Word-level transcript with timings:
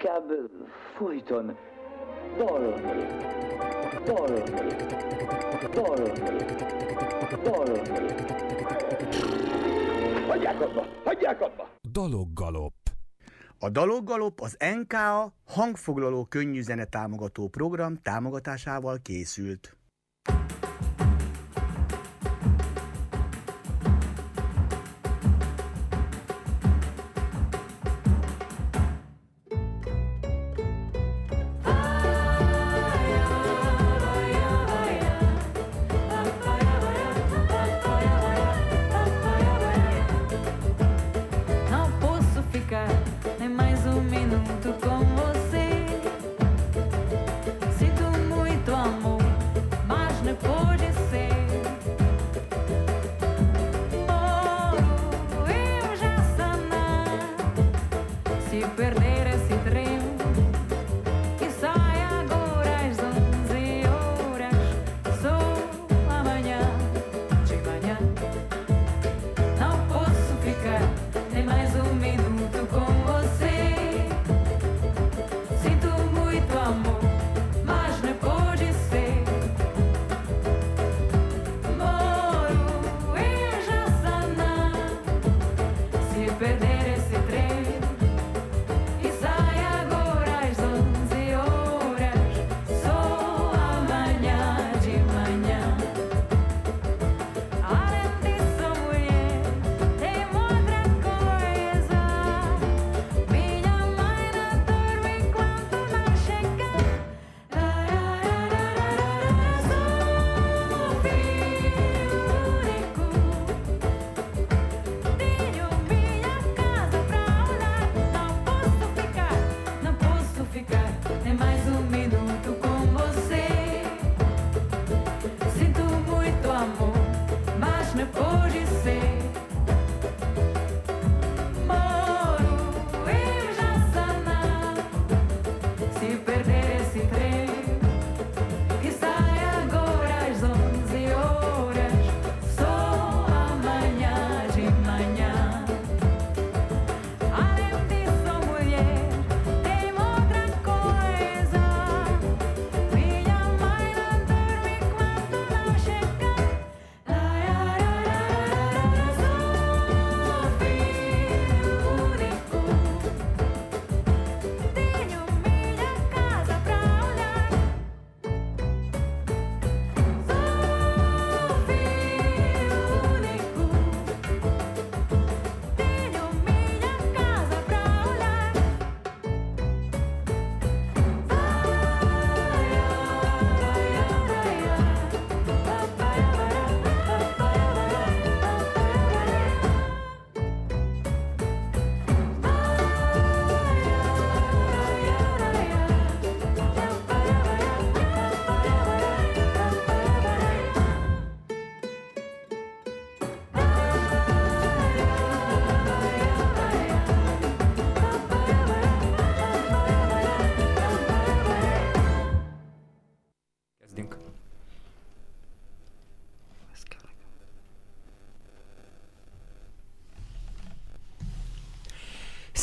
inkább 0.00 0.50
folyton 0.96 1.56
dalolni, 2.36 2.80
dalolni, 4.04 4.50
dalolni, 5.72 6.20
dalolni. 7.42 8.12
Hagyják 10.28 10.60
abba! 10.60 10.86
Hagyják 11.04 11.40
abba! 11.40 11.68
Daloggalop. 11.92 12.72
A 13.58 13.68
Daloggalop 13.68 14.40
az 14.40 14.56
NKA 14.80 15.32
hangfoglaló 15.46 16.24
könnyűzene 16.24 16.84
támogató 16.84 17.48
program 17.48 17.96
támogatásával 18.02 18.98
készült. 19.02 19.76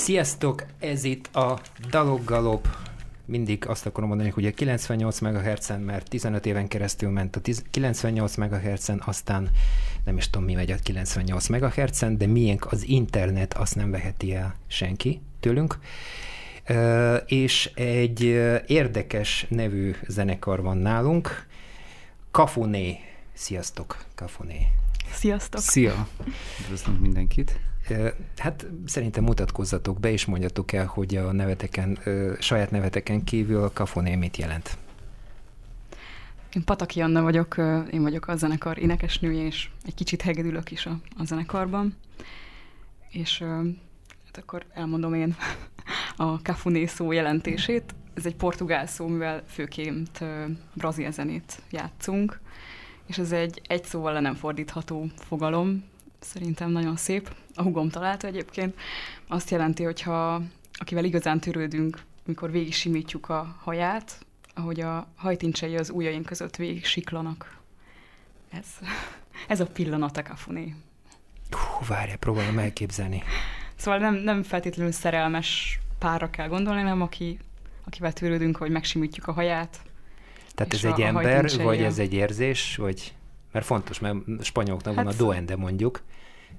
Sziasztok, 0.07 0.65
ez 0.79 1.03
itt 1.03 1.35
a 1.35 1.59
Daloggalop. 1.89 2.67
Mindig 3.25 3.67
azt 3.67 3.85
akarom 3.85 4.09
mondani, 4.09 4.29
hogy 4.29 4.45
a 4.45 4.51
98 4.51 5.19
MHz-en, 5.19 5.79
mert 5.79 6.09
15 6.09 6.45
éven 6.45 6.67
keresztül 6.67 7.09
ment 7.09 7.35
a 7.35 7.39
10 7.39 7.63
98 7.71 8.35
MHz-en, 8.35 9.01
aztán 9.05 9.49
nem 10.05 10.17
is 10.17 10.29
tudom, 10.29 10.45
mi 10.45 10.53
megy 10.53 10.71
a 10.71 10.75
98 10.83 11.47
MHz-en, 11.47 12.17
de 12.17 12.25
miénk 12.25 12.71
az 12.71 12.87
internet, 12.87 13.53
azt 13.53 13.75
nem 13.75 13.91
veheti 13.91 14.35
el 14.35 14.55
senki 14.67 15.21
tőlünk. 15.39 15.79
És 17.25 17.71
egy 17.75 18.21
érdekes 18.67 19.45
nevű 19.49 19.95
zenekar 20.07 20.61
van 20.61 20.77
nálunk, 20.77 21.47
Kafuné. 22.31 22.99
Sziasztok, 23.33 24.05
Kafuné. 24.15 24.67
Sziasztok! 25.11 25.61
Szia! 25.61 26.07
Üdvözlünk 26.61 26.99
mindenkit! 26.99 27.59
Hát 28.37 28.67
szerintem 28.85 29.23
mutatkozzatok 29.23 29.99
be, 29.99 30.11
és 30.11 30.25
mondjatok 30.25 30.71
el, 30.71 30.85
hogy 30.85 31.15
a 31.15 31.31
neveteken, 31.31 31.99
saját 32.39 32.71
neveteken 32.71 33.23
kívül 33.23 33.63
a 33.63 33.71
Kafoné 33.73 34.15
mit 34.15 34.37
jelent. 34.37 34.77
Én 36.53 36.63
Pataki 36.63 37.01
Anna 37.01 37.21
vagyok, 37.21 37.55
én 37.91 38.01
vagyok 38.01 38.27
a 38.27 38.35
zenekar 38.35 38.77
énekesnője, 38.77 39.45
és 39.45 39.69
egy 39.85 39.93
kicsit 39.93 40.21
hegedülök 40.21 40.71
is 40.71 40.85
a, 40.85 40.99
a 41.17 41.25
zenekarban. 41.25 41.95
És 43.09 43.39
hát 44.25 44.37
akkor 44.37 44.65
elmondom 44.73 45.13
én 45.13 45.35
a 46.17 46.35
cafuné 46.35 46.85
szó 46.85 47.11
jelentését. 47.11 47.95
Ez 48.13 48.25
egy 48.25 48.35
portugál 48.35 48.87
szó, 48.87 49.07
mivel 49.07 49.43
főként 49.47 50.23
brazil 50.73 51.11
zenét 51.11 51.61
játszunk, 51.71 52.39
és 53.05 53.17
ez 53.17 53.31
egy 53.31 53.61
egy 53.67 53.83
szóval 53.83 54.13
le 54.13 54.19
nem 54.19 54.35
fordítható 54.35 55.07
fogalom, 55.15 55.83
szerintem 56.19 56.69
nagyon 56.69 56.95
szép. 56.95 57.35
A 57.55 57.61
hugom 57.61 57.89
találta 57.89 58.27
egyébként. 58.27 58.75
Azt 59.27 59.49
jelenti, 59.49 59.83
hogyha 59.83 60.41
akivel 60.77 61.03
igazán 61.03 61.39
törődünk, 61.39 62.01
mikor 62.25 62.51
végig 62.51 62.73
simítjuk 62.73 63.29
a 63.29 63.55
haját, 63.63 64.25
ahogy 64.53 64.79
a 64.79 65.07
hajtincsei 65.15 65.77
az 65.77 65.89
ujjaink 65.89 66.25
között 66.25 66.55
végig 66.55 66.85
siklanak. 66.85 67.57
Ez, 68.49 68.65
ez 69.47 69.59
a 69.59 69.65
pillanat 69.65 70.17
a 70.17 70.23
kafuné. 70.23 70.75
Hú, 71.49 71.85
várj, 71.87 72.13
próbálom 72.19 72.59
elképzelni. 72.59 73.23
Szóval 73.75 73.99
nem, 73.99 74.15
nem 74.15 74.43
feltétlenül 74.43 74.91
szerelmes 74.91 75.79
párra 75.99 76.29
kell 76.29 76.47
gondolni, 76.47 76.81
hanem 76.81 77.01
aki, 77.01 77.39
akivel 77.83 78.13
törődünk, 78.13 78.57
hogy 78.57 78.71
megsimítjuk 78.71 79.27
a 79.27 79.31
haját. 79.31 79.81
Tehát 80.55 80.73
ez 80.73 80.83
egy 80.83 81.01
ember, 81.01 81.49
vagy 81.57 81.81
ez 81.81 81.99
egy 81.99 82.13
érzés, 82.13 82.75
vagy... 82.75 83.15
Mert 83.57 83.69
fontos, 83.69 83.99
mert 83.99 84.17
spanyoloknak 84.41 84.95
van 84.95 85.05
a 85.05 85.09
Hát- 85.09 85.17
duende 85.17 85.55
mondjuk, 85.55 86.03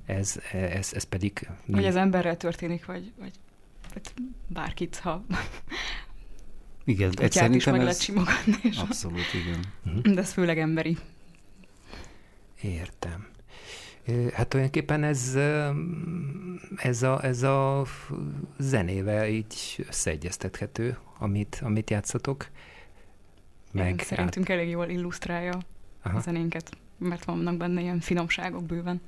ez, 0.07 0.41
ez, 0.53 0.93
ez 0.95 1.05
pedig... 1.05 1.49
Hogy 1.73 1.85
ez 1.85 1.97
emberrel 1.97 2.37
történik, 2.37 2.85
vagy, 2.85 3.13
vagy, 3.19 3.33
vagy 3.95 4.03
bárkit, 4.47 4.97
ha 4.97 5.25
Igen, 6.85 7.13
egy 7.19 7.55
is 7.55 7.65
meg 7.65 7.75
lehet 7.75 7.89
ez 7.89 8.03
simogatni. 8.03 8.55
És 8.63 8.77
abszolút, 8.77 9.27
igen. 9.35 9.65
De 10.15 10.21
ez 10.21 10.33
főleg 10.33 10.59
emberi. 10.59 10.99
Értem. 12.63 13.27
Hát 14.33 14.49
tulajdonképpen 14.49 15.05
ez, 15.05 15.39
ez 16.77 17.03
a, 17.03 17.25
ez 17.25 17.43
a 17.43 17.87
zenével 18.59 19.29
így 19.29 19.85
összeegyeztethető, 19.89 20.99
amit, 21.19 21.61
amit 21.65 21.91
játszatok. 21.91 22.49
Meg 23.73 23.85
Meg 23.85 24.01
Szerintünk 24.01 24.49
elég 24.49 24.69
jól 24.69 24.89
illusztrálja 24.89 25.59
Aha. 26.03 26.17
a 26.17 26.21
zenénket, 26.21 26.77
mert 26.99 27.25
vannak 27.25 27.57
benne 27.57 27.81
ilyen 27.81 28.01
finomságok 28.01 28.65
bőven. 28.65 29.01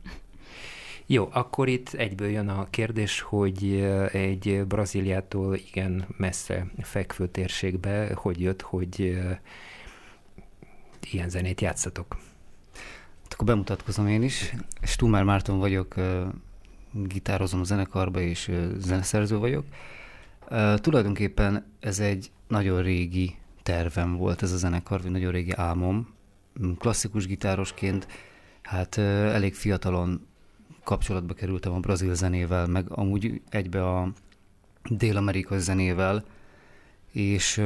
Jó, 1.06 1.28
akkor 1.32 1.68
itt 1.68 1.92
egyből 1.92 2.28
jön 2.28 2.48
a 2.48 2.70
kérdés, 2.70 3.20
hogy 3.20 3.64
ö, 3.64 4.06
egy 4.12 4.66
Brazíliától 4.66 5.54
igen 5.54 6.04
messze 6.16 6.66
fekvő 6.78 7.28
térségbe 7.28 8.10
hogy 8.14 8.40
jött, 8.40 8.62
hogy 8.62 9.00
ö, 9.00 9.30
ilyen 11.10 11.28
zenét 11.28 11.60
játszatok. 11.60 12.16
Hát 13.22 13.32
akkor 13.32 13.46
bemutatkozom 13.46 14.06
én 14.06 14.22
is. 14.22 14.54
Stummer 14.82 15.22
Márton 15.22 15.58
vagyok, 15.58 15.96
ö, 15.96 16.26
gitározom 16.92 17.60
a 17.60 17.64
zenekarba, 17.64 18.20
és 18.20 18.50
zeneszerző 18.76 19.38
vagyok. 19.38 19.64
Tulajdonképpen 20.76 21.66
ez 21.80 21.98
egy 22.00 22.30
nagyon 22.48 22.82
régi 22.82 23.36
tervem 23.62 24.16
volt 24.16 24.42
ez 24.42 24.52
a 24.52 24.56
zenekar, 24.56 25.02
vagy 25.02 25.10
nagyon 25.10 25.32
régi 25.32 25.52
álmom. 25.52 26.14
Klasszikus 26.78 27.26
gitárosként, 27.26 28.06
hát 28.62 28.98
elég 28.98 29.54
fiatalon 29.54 30.26
kapcsolatba 30.84 31.34
kerültem 31.34 31.72
a 31.72 31.80
brazil 31.80 32.14
zenével, 32.14 32.66
meg 32.66 32.86
amúgy 32.88 33.40
egybe 33.48 33.88
a 33.88 34.12
dél-amerikai 34.90 35.58
zenével, 35.58 36.24
és 37.12 37.62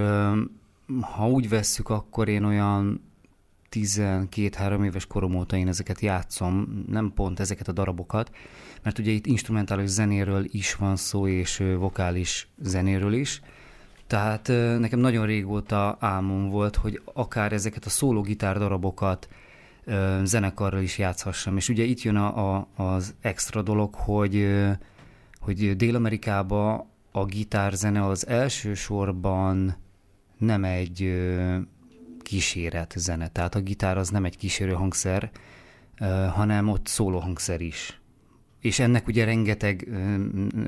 ha 1.00 1.28
úgy 1.28 1.48
vesszük, 1.48 1.88
akkor 1.88 2.28
én 2.28 2.44
olyan 2.44 3.02
12-3 3.70 4.84
éves 4.84 5.06
korom 5.06 5.34
óta 5.34 5.56
én 5.56 5.68
ezeket 5.68 6.00
játszom, 6.00 6.84
nem 6.88 7.12
pont 7.14 7.40
ezeket 7.40 7.68
a 7.68 7.72
darabokat, 7.72 8.30
mert 8.82 8.98
ugye 8.98 9.10
itt 9.10 9.26
instrumentális 9.26 9.88
zenéről 9.88 10.44
is 10.48 10.74
van 10.74 10.96
szó, 10.96 11.28
és 11.28 11.62
vokális 11.78 12.48
zenéről 12.58 13.12
is. 13.12 13.40
Tehát 14.14 14.48
nekem 14.78 14.98
nagyon 14.98 15.26
régóta 15.26 15.96
álmom 16.00 16.48
volt, 16.48 16.76
hogy 16.76 17.02
akár 17.12 17.52
ezeket 17.52 17.84
a 17.84 17.88
szóló 17.88 18.20
gitár 18.20 18.58
darabokat 18.58 19.28
zenekarral 20.22 20.82
is 20.82 20.98
játszhassam. 20.98 21.56
És 21.56 21.68
ugye 21.68 21.82
itt 21.82 22.02
jön 22.02 22.16
a, 22.16 22.56
a, 22.56 22.68
az 22.76 23.14
extra 23.20 23.62
dolog, 23.62 23.94
hogy, 23.94 24.48
hogy 25.40 25.76
Dél-Amerikában 25.76 26.86
a 27.12 27.24
gitárzene 27.24 28.06
az 28.06 28.26
elsősorban 28.26 29.76
nem 30.38 30.64
egy 30.64 31.14
kíséret 32.22 32.94
zene. 32.96 33.28
Tehát 33.28 33.54
a 33.54 33.60
gitár 33.60 33.98
az 33.98 34.08
nem 34.08 34.24
egy 34.24 34.36
kísérő 34.36 34.72
hangszer, 34.72 35.30
hanem 36.34 36.68
ott 36.68 36.86
szóló 36.86 37.18
hangszer 37.18 37.60
is. 37.60 38.00
És 38.60 38.78
ennek 38.78 39.06
ugye 39.06 39.24
rengeteg, 39.24 39.88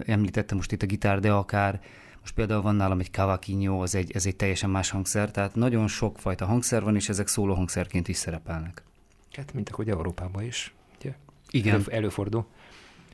említettem 0.06 0.56
most 0.56 0.72
itt 0.72 0.82
a 0.82 0.86
gitár, 0.86 1.20
de 1.20 1.32
akár 1.32 1.80
most 2.26 2.38
például 2.38 2.62
van 2.62 2.74
nálam 2.74 3.00
egy 3.00 3.10
cavaquinho, 3.10 3.82
az 3.82 3.94
egy, 3.94 4.10
ez 4.14 4.26
egy 4.26 4.36
teljesen 4.36 4.70
más 4.70 4.90
hangszer, 4.90 5.30
tehát 5.30 5.54
nagyon 5.54 5.88
sokfajta 5.88 6.46
hangszer 6.46 6.82
van, 6.82 6.94
és 6.94 7.08
ezek 7.08 7.28
szóló 7.28 7.54
hangszerként 7.54 8.08
is 8.08 8.16
szerepelnek. 8.16 8.82
Hát, 9.32 9.54
mint 9.54 9.68
ahogy 9.68 9.88
Európában 9.88 10.42
is. 10.42 10.74
Ugye? 10.98 11.14
Igen. 11.50 11.74
Elő, 11.74 11.84
előfordul. 11.88 12.46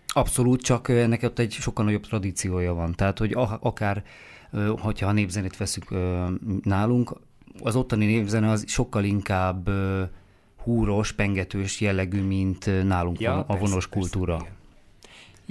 Abszolút, 0.07 0.63
csak 0.63 0.89
ennek 0.89 1.23
ott 1.23 1.39
egy 1.39 1.53
sokkal 1.53 1.85
nagyobb 1.85 2.07
tradíciója 2.07 2.75
van. 2.75 2.95
Tehát, 2.95 3.19
hogy 3.19 3.37
akár, 3.61 4.05
hogyha 4.79 5.07
a 5.07 5.13
népzenét 5.13 5.57
veszük 5.57 5.89
nálunk, 6.63 7.21
az 7.63 7.77
ottani 7.77 8.07
népzene 8.07 8.51
az 8.51 8.65
sokkal 8.67 9.05
inkább 9.05 9.71
húros, 10.57 11.13
pengetős 11.13 11.81
jellegű, 11.81 12.23
mint 12.23 12.85
nálunk 12.85 13.21
ja, 13.21 13.31
van 13.31 13.39
a 13.39 13.45
persze, 13.45 13.63
vonos 13.63 13.87
persze, 13.87 13.99
kultúra. 13.99 14.39
igen. 14.41 14.61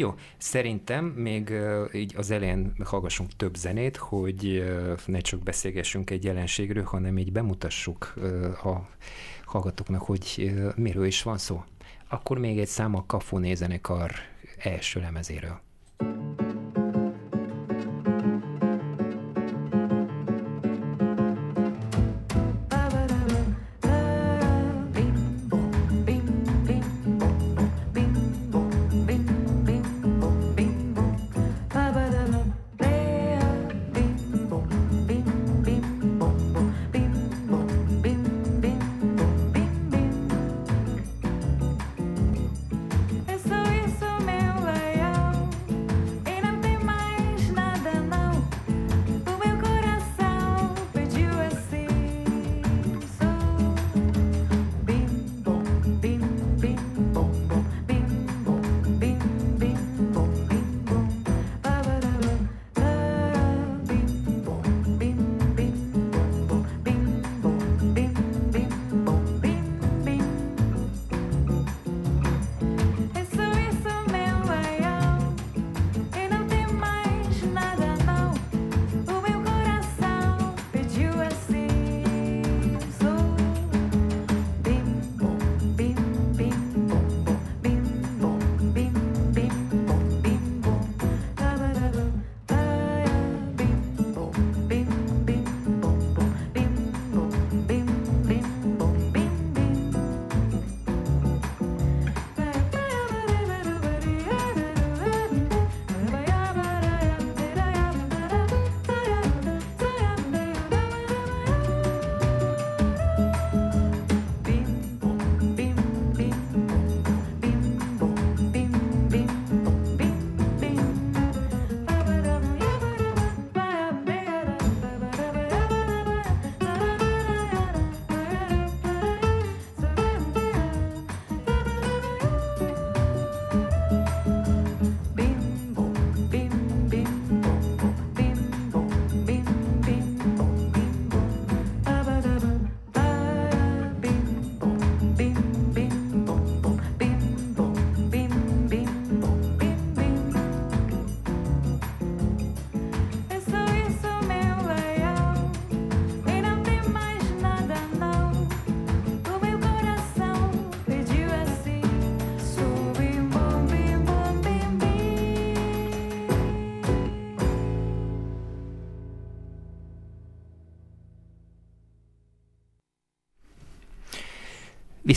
Jó, 0.01 0.15
szerintem 0.37 1.05
még 1.05 1.53
így 1.93 2.13
az 2.17 2.31
elején 2.31 2.73
hallgassunk 2.83 3.35
több 3.35 3.55
zenét, 3.55 3.97
hogy 3.97 4.63
ne 5.05 5.19
csak 5.19 5.43
beszélgessünk 5.43 6.09
egy 6.09 6.23
jelenségről, 6.23 6.83
hanem 6.83 7.17
így 7.17 7.31
bemutassuk 7.31 8.13
a 8.63 8.89
hallgatóknak, 9.45 10.01
hogy 10.01 10.53
miről 10.75 11.05
is 11.05 11.23
van 11.23 11.37
szó. 11.37 11.63
Akkor 12.09 12.37
még 12.37 12.59
egy 12.59 12.67
szám 12.67 12.95
a 12.95 13.05
Kafoné 13.05 13.53
zenekar 13.53 14.11
első 14.57 14.99
lemezéről. 14.99 15.59
Isso, 15.99 16.09
isso, 16.09 16.40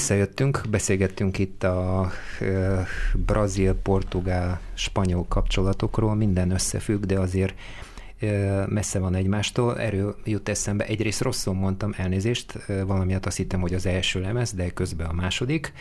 Visszajöttünk, 0.04 0.60
beszélgettünk 0.70 1.38
itt 1.38 1.62
a 1.62 2.10
ö, 2.40 2.80
brazil, 3.14 3.74
portugál, 3.74 4.60
spanyol 4.74 5.24
kapcsolatokról, 5.28 6.14
minden 6.14 6.50
összefügg, 6.50 7.04
de 7.04 7.18
azért 7.18 7.54
ö, 8.20 8.62
messze 8.66 8.98
van 8.98 9.14
egymástól. 9.14 9.80
Erről 9.80 10.16
jut 10.24 10.48
eszembe, 10.48 10.84
egyrészt 10.86 11.20
rosszul 11.20 11.54
mondtam 11.54 11.94
elnézést, 11.96 12.58
ö, 12.66 12.84
valamiatt 12.86 13.26
azt 13.26 13.36
hittem, 13.36 13.60
hogy 13.60 13.74
az 13.74 13.86
első 13.86 14.20
lemez, 14.20 14.52
de 14.52 14.70
közben 14.70 15.06
a 15.06 15.12
második, 15.12 15.72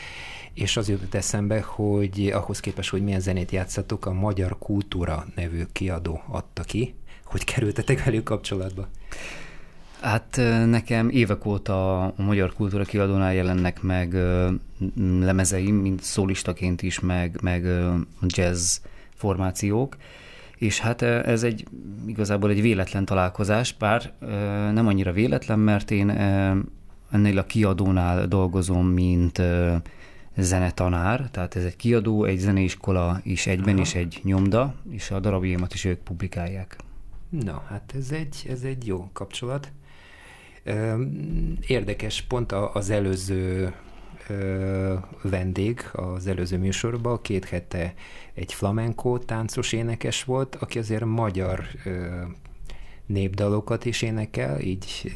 és 0.53 0.77
az 0.77 0.89
jutott 0.89 1.13
eszembe, 1.13 1.61
hogy 1.61 2.31
ahhoz 2.33 2.59
képest, 2.59 2.89
hogy 2.89 3.03
milyen 3.03 3.19
zenét 3.19 3.51
játszatok, 3.51 4.05
a 4.05 4.13
Magyar 4.13 4.57
Kultúra 4.59 5.25
nevű 5.35 5.63
kiadó 5.71 6.21
adta 6.27 6.63
ki, 6.63 6.95
hogy 7.23 7.43
kerültetek 7.43 8.03
velük 8.03 8.23
kapcsolatba. 8.23 8.87
Hát 10.03 10.41
nekem 10.65 11.09
évek 11.09 11.45
óta 11.45 12.01
a 12.03 12.13
Magyar 12.17 12.53
Kultúra 12.53 12.83
kiadónál 12.83 13.33
jelennek 13.33 13.81
meg 13.81 14.13
lemezeim, 15.19 15.75
mint 15.75 16.01
szólistaként 16.01 16.81
is, 16.81 16.99
meg, 16.99 17.39
meg 17.41 17.67
jazz 18.27 18.77
formációk, 19.15 19.97
és 20.57 20.79
hát 20.79 21.01
ez 21.01 21.43
egy 21.43 21.65
igazából 22.05 22.49
egy 22.49 22.61
véletlen 22.61 23.05
találkozás, 23.05 23.73
bár 23.73 24.13
nem 24.73 24.87
annyira 24.87 25.11
véletlen, 25.11 25.59
mert 25.59 25.91
én 25.91 26.09
ennél 27.11 27.37
a 27.37 27.45
kiadónál 27.45 28.27
dolgozom, 28.27 28.87
mint 28.87 29.41
zenetanár, 30.37 31.29
tehát 31.31 31.55
ez 31.55 31.63
egy 31.63 31.75
kiadó, 31.75 32.23
egy 32.23 32.39
zeneiskola 32.39 33.19
is 33.23 33.47
egyben, 33.47 33.73
Aha. 33.73 33.83
és 33.83 33.95
egy 33.95 34.19
nyomda, 34.23 34.75
és 34.89 35.11
a 35.11 35.19
darabjaimat 35.19 35.73
is 35.73 35.85
ők 35.85 35.99
publikálják. 35.99 36.77
Na, 37.29 37.63
hát 37.69 37.93
ez 37.97 38.11
egy, 38.11 38.45
ez 38.49 38.61
egy 38.61 38.87
jó 38.87 39.09
kapcsolat. 39.13 39.71
Érdekes, 41.67 42.21
pont 42.21 42.51
az 42.51 42.89
előző 42.89 43.73
vendég 45.21 45.89
az 45.91 46.27
előző 46.27 46.57
műsorban, 46.57 47.21
két 47.21 47.45
hete 47.45 47.93
egy 48.33 48.53
flamenco 48.53 49.17
táncos 49.17 49.73
énekes 49.73 50.23
volt, 50.23 50.55
aki 50.55 50.79
azért 50.79 51.05
magyar 51.05 51.65
népdalokat 53.05 53.85
is 53.85 54.01
énekel, 54.01 54.59
így 54.59 55.13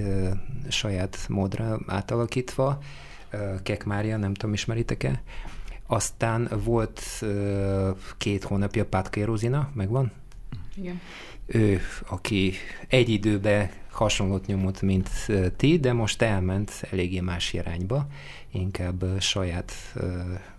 saját 0.70 1.26
módra 1.30 1.80
átalakítva. 1.88 2.80
Kek 3.64 3.86
Mária, 3.86 4.18
nem 4.18 4.34
tudom, 4.34 4.54
ismeritek-e? 4.54 5.22
Aztán 5.86 6.50
volt 6.64 7.02
két 8.18 8.44
hónapja 8.44 8.86
Pátka 8.86 9.26
Rozina, 9.26 9.70
megvan? 9.74 10.12
Igen. 10.76 11.02
ő, 11.46 11.80
aki 12.08 12.54
egy 12.88 13.10
időben 13.10 13.70
hasonlót 13.98 14.46
nyomott, 14.46 14.82
mint 14.82 15.10
ti, 15.56 15.80
de 15.80 15.94
most 15.94 16.22
elment 16.22 16.88
eléggé 16.92 17.20
más 17.20 17.54
irányba, 17.54 18.08
inkább 18.52 19.04
saját, 19.20 19.72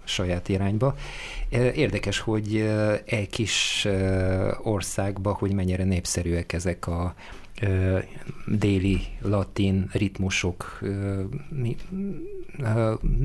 saját 0.05 0.49
irányba. 0.49 0.97
Érdekes, 1.51 2.19
hogy 2.19 2.57
egy 3.05 3.31
kis 3.31 3.87
országba, 4.63 5.33
hogy 5.33 5.53
mennyire 5.53 5.85
népszerűek 5.85 6.53
ezek 6.53 6.87
a 6.87 7.15
déli 8.47 9.01
latin 9.21 9.89
ritmusok. 9.93 10.81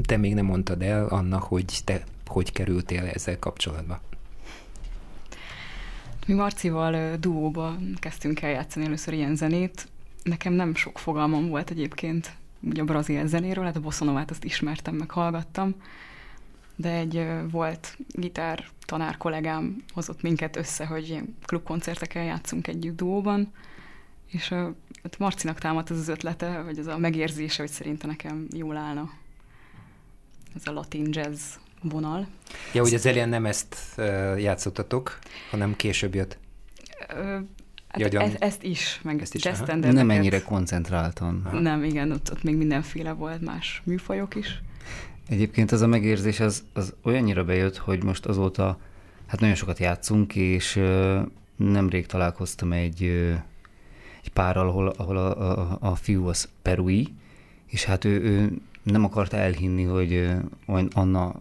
Te 0.03 0.17
még 0.17 0.34
nem 0.34 0.46
mondtad 0.46 0.82
el, 0.82 1.08
Anna, 1.08 1.39
hogy 1.39 1.65
te 1.84 2.03
hogy 2.25 2.51
kerültél 2.51 3.05
ezzel 3.05 3.39
kapcsolatba. 3.39 4.01
Mi 6.27 6.34
Marcival 6.34 7.15
duóba 7.17 7.77
kezdtünk 8.00 8.41
el 8.41 8.50
játszani 8.50 8.86
először 8.86 9.13
ilyen 9.13 9.36
zenét. 9.36 9.88
Nekem 10.24 10.53
nem 10.53 10.75
sok 10.75 11.00
fogalmam 11.00 11.50
volt 11.50 11.70
egyébként 11.70 12.32
ugye 12.60 12.82
a 12.82 12.86
brazil 12.86 13.27
zenéről, 13.27 13.63
hát 13.63 13.75
a 13.75 13.80
bossanovát 13.80 14.30
azt 14.32 14.44
ismertem, 14.44 14.96
meg 14.96 15.12
hallgattam, 15.12 15.75
de 16.75 16.89
egy 16.89 17.25
volt 17.51 17.98
gitár 18.08 18.65
tanár 18.86 19.18
kollégám 19.18 19.84
hozott 19.94 20.22
minket 20.22 20.56
össze, 20.56 20.86
hogy 20.86 21.10
ilyen 21.10 21.36
klubkoncerteken 21.46 22.24
játszunk 22.24 22.68
együtt 22.68 22.96
duóban, 22.96 23.51
és 24.27 24.50
hát 25.03 25.18
Marcinak 25.18 25.60
támadt 25.60 25.89
az 25.89 25.98
az 25.98 26.08
ötlete, 26.08 26.62
vagy 26.62 26.80
az 26.80 26.88
a 26.88 26.98
megérzése, 26.98 27.62
hogy 27.62 27.72
szerintem 27.72 28.10
nekem 28.10 28.48
jól 28.56 28.77
állna 28.77 29.12
ez 30.56 30.68
a 30.68 30.72
latin 30.72 31.08
jazz 31.12 31.42
vonal. 31.82 32.27
Ja, 32.74 32.82
hogy 32.82 32.94
az 32.94 33.06
elején 33.06 33.30
nem 33.30 33.46
ezt 33.46 33.77
játszottatok, 34.38 35.20
hanem 35.50 35.75
később 35.75 36.15
jött. 36.15 36.38
Hát 38.01 38.09
gyan- 38.09 38.35
ezt 38.39 38.63
is, 38.63 39.00
meg 39.03 39.21
Ezt 39.21 39.35
is. 39.35 39.43
Nem 39.81 40.09
ennyire 40.09 40.41
koncentráltan. 40.41 41.47
Nem, 41.51 41.83
igen, 41.83 42.12
ott, 42.12 42.31
ott 42.31 42.43
még 42.43 42.55
mindenféle 42.55 43.12
volt, 43.12 43.41
más 43.41 43.81
műfajok 43.85 44.35
is. 44.35 44.62
Egyébként 45.27 45.71
ez 45.71 45.81
a 45.81 45.88
megérzés 45.88 46.39
az, 46.39 46.63
az 46.73 46.93
olyannyira 47.03 47.43
bejött, 47.43 47.77
hogy 47.77 48.03
most 48.03 48.25
azóta 48.25 48.79
hát 49.27 49.39
nagyon 49.39 49.55
sokat 49.55 49.79
játszunk, 49.79 50.35
és 50.35 50.79
nemrég 51.55 52.05
találkoztam 52.05 52.71
egy, 52.71 53.03
egy 54.23 54.31
párral, 54.33 54.67
ahol, 54.67 54.88
ahol 54.88 55.17
a, 55.17 55.59
a, 55.59 55.77
a 55.79 55.95
fiú 55.95 56.27
az 56.27 56.50
perui, 56.62 57.07
és 57.67 57.83
hát 57.83 58.05
ő, 58.05 58.21
ő 58.21 58.51
nem 58.83 59.03
akarta 59.03 59.38
elhinni, 59.38 59.83
hogy 59.83 60.29
Anna 60.91 61.35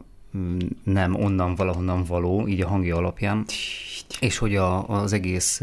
nem 0.85 1.15
onnan 1.15 1.55
valahonnan 1.55 2.05
való, 2.05 2.49
így 2.49 2.61
a 2.61 2.69
hangja 2.69 2.97
alapján, 2.97 3.45
és 4.21 4.39
hogy 4.39 4.57
a, 4.57 4.89
az 4.89 5.13
egész 5.13 5.61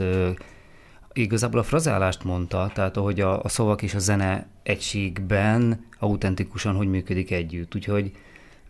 igazából 1.13 1.59
a 1.59 1.63
frazálást 1.63 2.23
mondta, 2.23 2.71
tehát 2.73 2.97
ahogy 2.97 3.19
a, 3.19 3.43
a 3.43 3.49
szavak 3.49 3.81
és 3.81 3.93
a 3.93 3.99
zene 3.99 4.47
egységben 4.63 5.85
autentikusan 5.99 6.75
hogy 6.75 6.87
működik 6.87 7.31
együtt. 7.31 7.75
Úgyhogy 7.75 8.11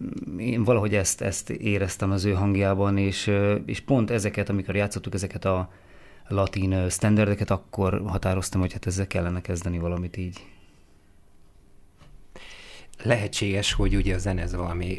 mm, 0.04 0.40
én 0.40 0.64
valahogy 0.64 0.96
ezt, 0.96 1.22
ezt 1.22 1.50
éreztem 1.50 2.12
az 2.12 2.26
ő 2.26 2.34
hangjában, 2.34 2.98
és, 2.98 3.32
és 3.66 3.80
pont 3.80 4.12
ezeket, 4.12 4.50
amikor 4.50 4.76
játszottuk 4.76 5.14
ezeket 5.14 5.46
a 5.46 5.72
latin 6.28 6.90
standardeket, 6.90 7.52
akkor 7.52 8.02
határoztam, 8.06 8.60
hogy 8.60 8.74
hát 8.74 8.86
ezzel 8.86 9.08
kellene 9.08 9.42
kezdeni 9.42 9.80
valamit 9.80 10.18
így. 10.18 10.46
Lehetséges, 13.04 13.74
hogy 13.74 13.96
ugye 13.96 14.16
a 14.16 14.18
zene 14.18 14.42
ez 14.42 14.56
valami 14.56 14.98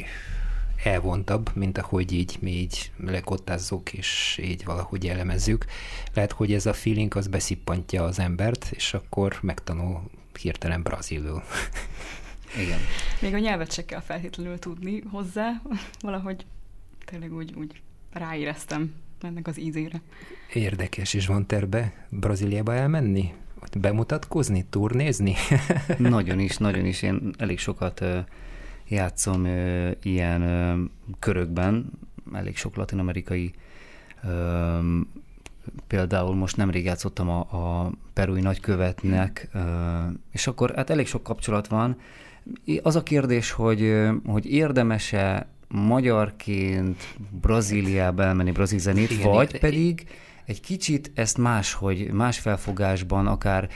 elvontabb, 0.83 1.55
mint 1.55 1.77
ahogy 1.77 2.11
így 2.11 2.37
mi 2.39 2.51
így 2.51 2.91
lekottázzuk, 2.97 3.93
és 3.93 4.39
így 4.43 4.65
valahogy 4.65 5.07
elemezzük. 5.07 5.65
Lehet, 6.13 6.31
hogy 6.31 6.53
ez 6.53 6.65
a 6.65 6.73
feeling 6.73 7.15
az 7.15 7.27
beszippantja 7.27 8.03
az 8.03 8.19
embert, 8.19 8.67
és 8.71 8.93
akkor 8.93 9.37
megtanul 9.41 10.01
hirtelen 10.41 10.81
brazilul. 10.81 11.43
Igen. 12.63 12.79
Még 13.21 13.33
a 13.33 13.39
nyelvet 13.39 13.71
se 13.71 13.85
kell 13.85 14.01
feltétlenül 14.01 14.59
tudni 14.59 15.01
hozzá, 15.11 15.61
valahogy 16.01 16.45
tényleg 17.05 17.33
úgy, 17.33 17.53
úgy 17.55 17.81
ráéreztem 18.11 18.93
ennek 19.21 19.47
az 19.47 19.59
ízére. 19.59 20.01
Érdekes, 20.53 21.13
és 21.13 21.27
van 21.27 21.45
terve 21.47 22.07
Brazíliába 22.09 22.73
elmenni? 22.73 23.33
Bemutatkozni, 23.79 24.65
turnézni? 24.69 25.35
Nagyon 25.97 26.39
is, 26.39 26.57
nagyon 26.57 26.85
is. 26.85 27.01
Én 27.01 27.33
elég 27.37 27.59
sokat 27.59 28.05
játszom 28.91 29.45
ö, 29.45 29.91
ilyen 30.03 30.41
ö, 30.41 30.83
körökben, 31.19 31.91
elég 32.33 32.57
sok 32.57 32.75
latinamerikai 32.75 33.51
ö, 34.23 34.77
például 35.87 36.35
most 36.35 36.57
nemrég 36.57 36.85
játszottam 36.85 37.29
a, 37.29 37.39
a 37.39 37.91
perui 38.13 38.41
nagykövetnek, 38.41 39.49
ö, 39.53 39.59
és 40.31 40.47
akkor 40.47 40.73
hát 40.75 40.89
elég 40.89 41.07
sok 41.07 41.23
kapcsolat 41.23 41.67
van. 41.67 41.97
Az 42.81 42.95
a 42.95 43.03
kérdés, 43.03 43.51
hogy, 43.51 43.93
hogy 44.25 44.51
érdemese 44.51 45.47
magyarként 45.67 47.15
Brazíliába 47.41 48.23
elmenni 48.23 48.51
brazil 48.51 48.79
zenét, 48.79 49.11
Igen, 49.11 49.31
vagy 49.31 49.59
pedig 49.59 50.05
egy 50.45 50.61
kicsit 50.61 51.11
ezt 51.13 51.37
máshogy, 51.37 52.11
más 52.11 52.39
felfogásban, 52.39 53.27
akár 53.27 53.69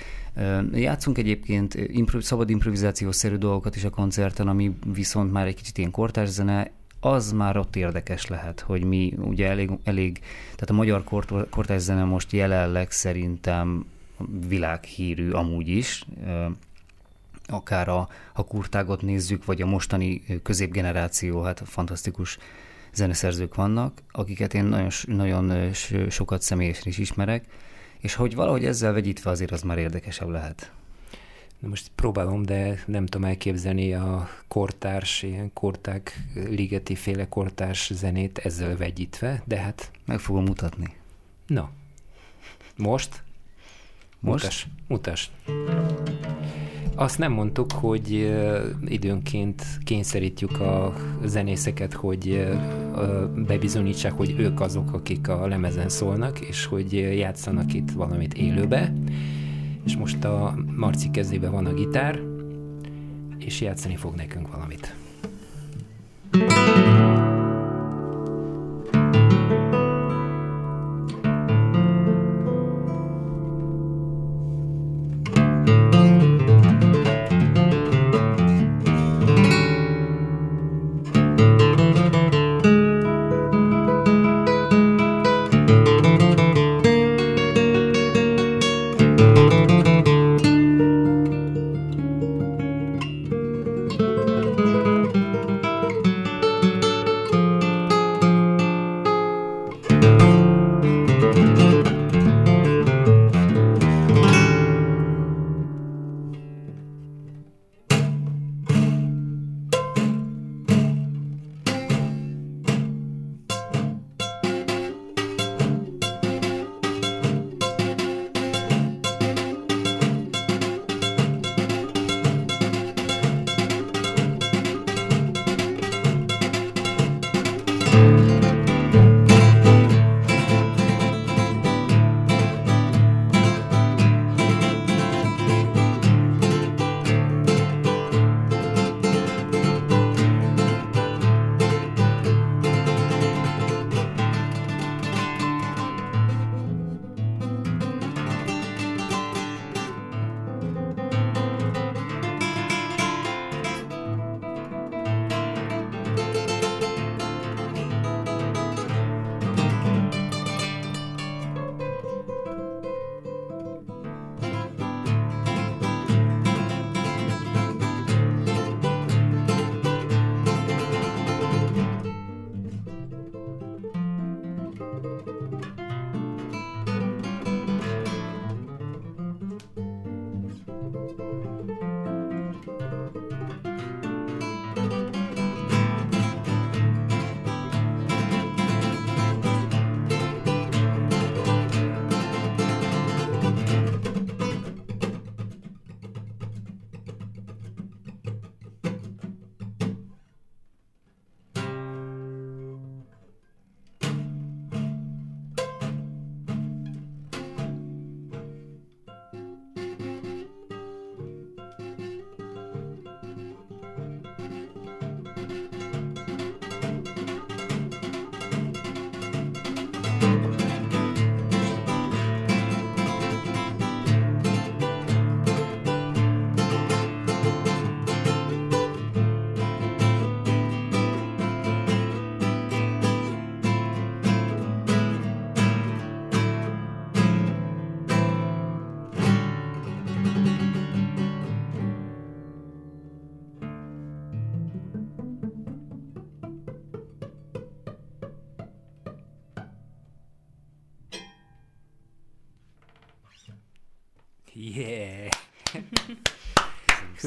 játszunk 0.73 1.17
egyébként 1.17 1.73
impro- 1.73 2.23
szabad 2.23 2.49
improvizációszerű 2.49 3.35
dolgokat 3.35 3.75
is 3.75 3.83
a 3.83 3.89
koncerten, 3.89 4.47
ami 4.47 4.77
viszont 4.93 5.31
már 5.31 5.47
egy 5.47 5.55
kicsit 5.55 5.77
ilyen 5.77 5.91
kortárs 5.91 6.29
zene, 6.29 6.71
az 6.99 7.31
már 7.31 7.57
ott 7.57 7.75
érdekes 7.75 8.27
lehet, 8.27 8.59
hogy 8.59 8.83
mi 8.83 9.13
ugye 9.17 9.49
elég, 9.49 9.69
elég 9.83 10.19
tehát 10.43 10.69
a 10.69 10.73
magyar 10.73 11.03
kort, 11.03 11.49
kortárs 11.49 11.81
zene 11.81 12.03
most 12.03 12.31
jelenleg 12.31 12.91
szerintem 12.91 13.85
világhírű 14.47 15.31
amúgy 15.31 15.67
is, 15.67 16.05
akár 17.47 17.87
a, 17.87 18.09
a 18.33 18.45
kurtágot 18.45 19.01
nézzük, 19.01 19.45
vagy 19.45 19.61
a 19.61 19.65
mostani 19.65 20.23
középgeneráció, 20.43 21.41
hát 21.41 21.61
fantasztikus 21.65 22.37
zeneszerzők 22.95 23.55
vannak, 23.55 24.01
akiket 24.11 24.53
én 24.53 24.63
nagyon, 24.63 24.89
nagyon 25.05 25.73
sokat 26.09 26.41
személyesen 26.41 26.87
is 26.87 26.97
ismerek, 26.97 27.45
és 27.99 28.13
hogy 28.13 28.35
valahogy 28.35 28.65
ezzel 28.65 28.93
vegyítve 28.93 29.29
azért 29.29 29.51
az 29.51 29.61
már 29.61 29.77
érdekesebb 29.77 30.29
lehet. 30.29 30.71
Na 31.59 31.67
most 31.67 31.91
próbálom, 31.95 32.43
de 32.43 32.83
nem 32.85 33.05
tudom 33.05 33.27
elképzelni 33.27 33.93
a 33.93 34.29
kortárs, 34.47 35.23
ilyen 35.23 35.53
korták, 35.53 36.19
ligeti 36.33 36.95
féle 36.95 37.27
kortárs 37.27 37.93
zenét 37.93 38.37
ezzel 38.37 38.77
vegyítve, 38.77 39.43
de 39.45 39.57
hát 39.57 39.91
Meg 40.05 40.19
fogom 40.19 40.43
mutatni. 40.43 40.95
na. 41.47 41.69
Most? 42.77 43.23
Most? 44.19 44.43
Mutas, 44.43 44.67
mutas. 44.87 45.31
Azt 46.95 47.17
nem 47.17 47.31
mondtuk, 47.31 47.71
hogy 47.71 48.35
időnként 48.85 49.63
kényszerítjük 49.83 50.59
a 50.59 50.93
zenészeket, 51.23 51.93
hogy 51.93 52.47
bebizonyítsák, 53.47 54.11
hogy 54.11 54.35
ők 54.37 54.61
azok, 54.61 54.93
akik 54.93 55.27
a 55.27 55.47
lemezen 55.47 55.89
szólnak, 55.89 56.39
és 56.39 56.65
hogy 56.65 56.93
játszanak 56.93 57.73
itt 57.73 57.91
valamit 57.91 58.33
élőbe. 58.33 58.93
És 59.85 59.97
most 59.97 60.23
a 60.23 60.55
Marci 60.75 61.09
kezében 61.09 61.51
van 61.51 61.65
a 61.65 61.73
gitár, 61.73 62.19
és 63.37 63.61
játszani 63.61 63.95
fog 63.95 64.15
nekünk 64.15 64.51
valamit. 64.51 64.95
Yeah! 66.31 67.04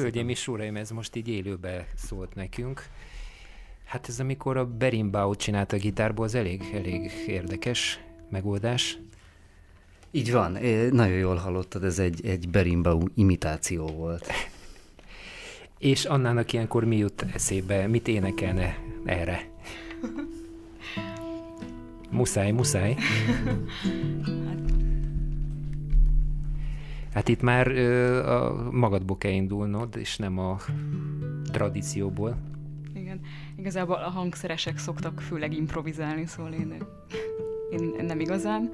Hölgyeim 0.09 0.29
és 0.29 0.47
uraim, 0.47 0.75
ez 0.75 0.89
most 0.89 1.15
így 1.15 1.27
élőbe 1.27 1.87
szólt 1.95 2.35
nekünk. 2.35 2.85
Hát 3.85 4.07
ez 4.07 4.19
amikor 4.19 4.57
a 4.57 4.65
Berimbau 4.65 5.35
csinálta 5.35 5.75
a 5.75 5.79
gitárból, 5.79 6.25
az 6.25 6.35
elég, 6.35 6.63
elég 6.73 7.11
érdekes 7.27 7.99
megoldás. 8.29 8.97
Így 10.11 10.31
van, 10.31 10.51
nagyon 10.91 11.17
jól 11.17 11.35
hallottad, 11.35 11.83
ez 11.83 11.99
egy, 11.99 12.25
egy 12.25 12.49
berimbau 12.49 13.01
imitáció 13.15 13.87
volt. 13.87 14.31
És 15.77 16.05
Annának 16.05 16.53
ilyenkor 16.53 16.83
mi 16.83 16.97
jut 16.97 17.25
eszébe, 17.33 17.87
mit 17.87 18.07
énekelne 18.07 18.77
erre? 19.05 19.49
Muszáj, 22.11 22.51
muszáj. 22.51 22.95
Hát 27.19 27.27
itt 27.27 27.41
már 27.41 27.67
ö, 27.67 28.27
a 28.27 28.69
magadból 28.71 29.17
kell 29.17 29.31
indulnod, 29.31 29.95
és 29.95 30.17
nem 30.17 30.37
a 30.37 30.57
tradícióból. 31.51 32.37
Igen. 32.93 33.19
Igazából 33.55 33.95
a 33.95 34.09
hangszeresek 34.09 34.77
szoktak 34.77 35.21
főleg 35.21 35.53
improvizálni, 35.53 36.25
szóval 36.25 36.53
én, 36.53 36.83
én 37.71 38.05
nem 38.05 38.19
igazán. 38.19 38.71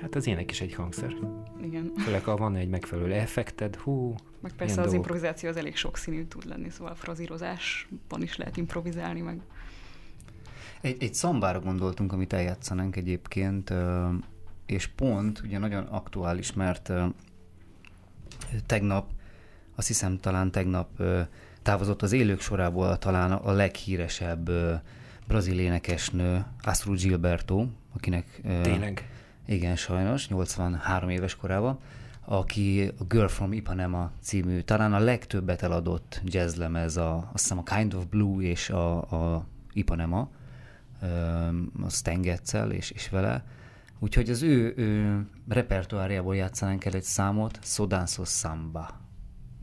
Hát 0.00 0.14
az 0.14 0.26
ének 0.26 0.50
is 0.50 0.60
egy 0.60 0.74
hangszer. 0.74 1.16
Igen. 1.62 1.92
Főleg, 1.96 2.24
ha 2.24 2.36
van 2.36 2.56
egy 2.56 2.68
megfelelő 2.68 3.12
effekted, 3.12 3.76
hú, 3.76 4.14
Meg 4.40 4.52
persze 4.52 4.72
az 4.80 4.90
dolgok. 4.90 4.94
improvizáció 4.94 5.48
az 5.48 5.56
elég 5.56 5.76
sokszínű 5.76 6.24
tud 6.24 6.48
lenni, 6.48 6.70
szóval 6.70 6.94
frazírozásban 6.94 8.22
is 8.22 8.36
lehet 8.36 8.56
improvizálni, 8.56 9.20
meg 9.20 9.40
Egy, 10.80 11.02
egy 11.02 11.14
szambára 11.14 11.60
gondoltunk, 11.60 12.12
amit 12.12 12.32
eljátszanánk 12.32 12.96
egyébként, 12.96 13.72
és 14.66 14.86
pont, 14.86 15.40
ugye 15.44 15.58
nagyon 15.58 15.84
aktuális, 15.84 16.52
mert 16.52 16.92
tegnap, 18.66 19.10
azt 19.74 19.86
hiszem 19.86 20.18
talán 20.18 20.50
tegnap 20.50 21.02
távozott 21.62 22.02
az 22.02 22.12
élők 22.12 22.40
sorából 22.40 22.98
talán 22.98 23.32
a 23.32 23.52
leghíresebb 23.52 24.50
brazil 25.26 25.58
énekesnő, 25.58 26.44
Astrid 26.62 27.00
Gilberto, 27.00 27.66
akinek... 27.94 28.40
tényleg. 28.62 29.08
Igen, 29.46 29.76
sajnos, 29.76 30.28
83 30.28 31.08
éves 31.08 31.36
korában, 31.36 31.78
aki 32.24 32.90
a 32.98 33.04
Girl 33.04 33.26
from 33.26 33.52
Ipanema 33.52 34.10
című, 34.20 34.60
talán 34.60 34.92
a 34.92 34.98
legtöbbet 34.98 35.62
eladott 35.62 36.20
jazzlemez, 36.24 36.96
a, 36.96 37.30
azt 37.32 37.42
hiszem 37.42 37.58
a 37.58 37.76
Kind 37.76 37.94
of 37.94 38.04
Blue 38.04 38.42
és 38.42 38.70
a, 38.70 38.96
a 39.00 39.46
Ipanema, 39.72 40.30
a 41.82 41.88
Stan 41.88 42.20
Getzel 42.20 42.70
és, 42.70 42.90
és 42.90 43.08
vele. 43.08 43.44
Úgyhogy 43.98 44.30
az 44.30 44.42
ő, 44.42 44.72
ő 44.76 45.26
repertoárjából 45.48 46.36
játszanánk 46.36 46.84
el 46.84 46.92
egy 46.92 47.02
számot, 47.02 47.58
Sodanso 47.62 48.24
Samba. 48.24 49.00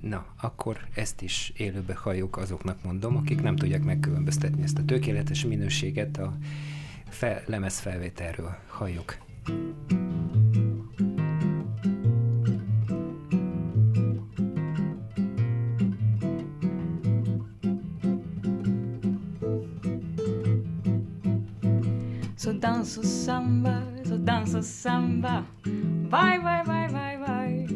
Na, 0.01 0.25
akkor 0.41 0.77
ezt 0.95 1.21
is 1.21 1.53
élőbe 1.57 1.93
halljuk, 1.95 2.37
azoknak 2.37 2.83
mondom, 2.83 3.17
akik 3.17 3.41
nem 3.41 3.55
tudják 3.55 3.83
megkülönböztetni 3.83 4.63
ezt 4.63 4.77
a 4.77 4.85
tökéletes 4.85 5.45
minőséget 5.45 6.17
a 6.17 6.37
fel, 7.09 7.43
lemezfelvételről. 7.45 8.57
Halljuk. 8.67 9.17
Så 22.37 22.53
dansa 22.53 23.03
samba, 23.03 23.88
dansa 24.29 24.61
samba. 24.61 25.43
Vai, 26.07 26.39
vai, 26.39 26.63
vai, 26.63 26.87
vai, 26.87 27.17
vai. 27.17 27.67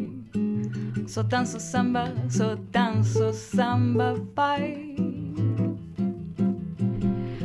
Så 1.07 1.23
dansa 1.23 1.59
samba, 1.59 2.13
så 2.29 2.55
dansa 2.71 3.33
samba 3.33 4.13
Vai. 4.35 4.95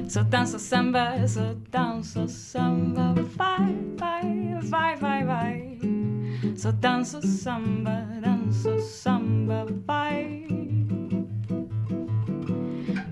Så 0.09 0.23
dansa 0.25 0.59
samba, 0.59 1.27
så 1.27 1.57
dansa 1.71 2.29
samba 2.29 3.15
Vai, 3.37 3.75
vai, 3.97 4.59
vai, 4.61 4.97
vai, 4.97 5.25
vai. 5.25 5.79
Så 6.55 6.71
dansa 6.73 7.23
samba, 7.23 8.07
dansa 8.21 8.79
samba 8.79 9.67
Vai. 9.87 10.47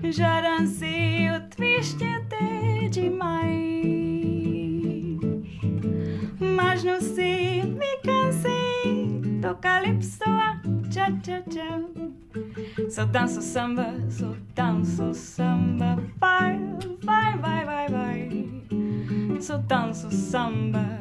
Já 0.03 0.41
dancei 0.41 1.31
o 1.31 1.41
twist 1.49 2.03
até 2.03 2.87
demais 2.89 4.06
Mas 6.77 6.83
não 6.83 7.01
sei, 7.01 7.63
me 7.63 7.97
cansei. 8.03 9.09
Do 9.41 9.55
calypso 9.55 10.23
a 10.27 10.61
tchá 10.91 11.11
tchá 11.23 11.41
tchá 11.49 11.81
Só 12.87 13.03
danço 13.05 13.41
samba, 13.41 13.95
só 14.11 14.31
danço 14.53 15.11
samba. 15.15 15.97
Vai, 16.19 16.59
vai, 17.03 17.35
vai, 17.39 17.65
vai, 17.65 17.87
vai. 17.87 19.41
Só 19.41 19.57
danço 19.57 20.11
samba, 20.11 20.96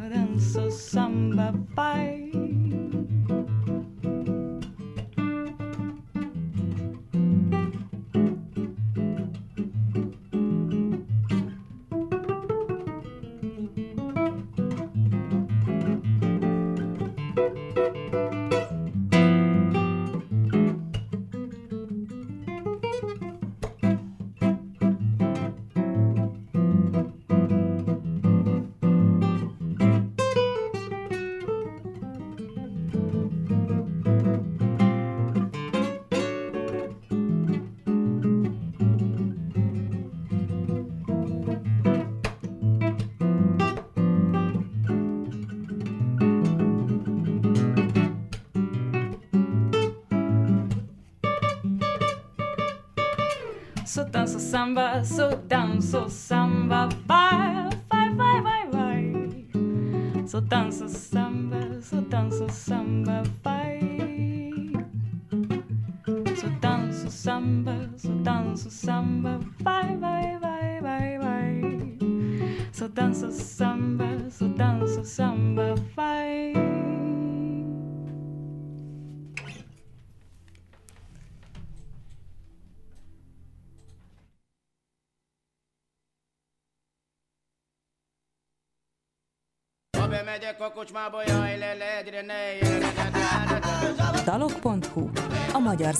samba, 54.66 55.04
so 55.04 55.30
down, 55.46 55.80
so 55.80 56.08
samba, 56.08 56.88
bye, 57.06 57.70
bye, 57.88 58.08
bye, 58.08 58.40
bye, 58.40 58.66
bye. 58.72 60.26
So 60.26 60.40
down, 60.40 60.72
so 60.72 60.88
samba. 60.88 61.15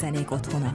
Magyar 0.00 0.14
zenék 0.14 0.30
otthona. 0.30 0.65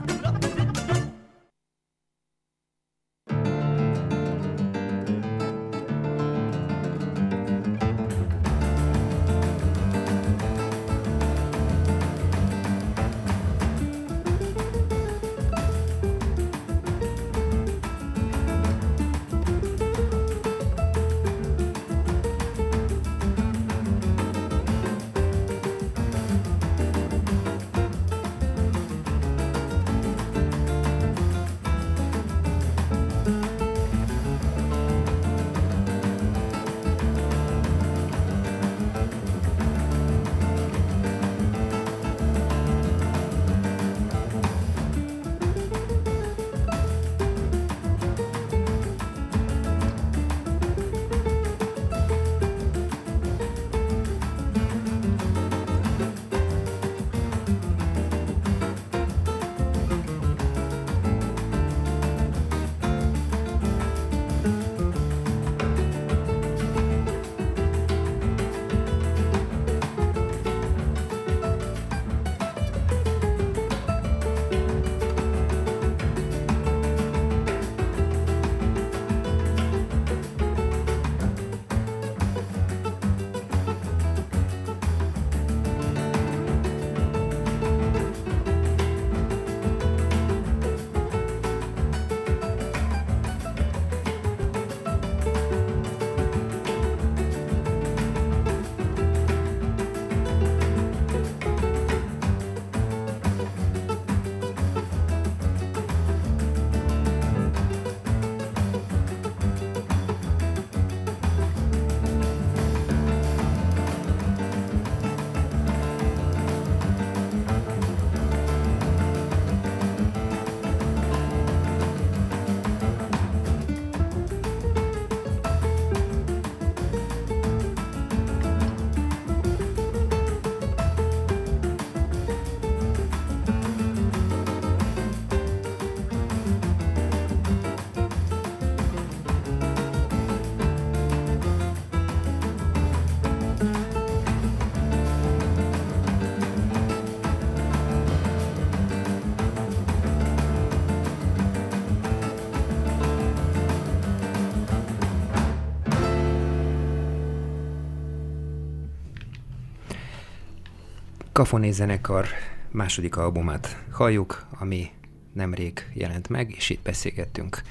Kafoné 161.42 161.70
zenekar 161.70 162.26
második 162.70 163.16
albumát 163.16 163.84
halljuk, 163.90 164.46
ami 164.58 164.90
nemrég 165.32 165.90
jelent 165.94 166.28
meg, 166.28 166.50
és 166.50 166.70
itt 166.70 166.82
beszélgettünk 166.82 167.62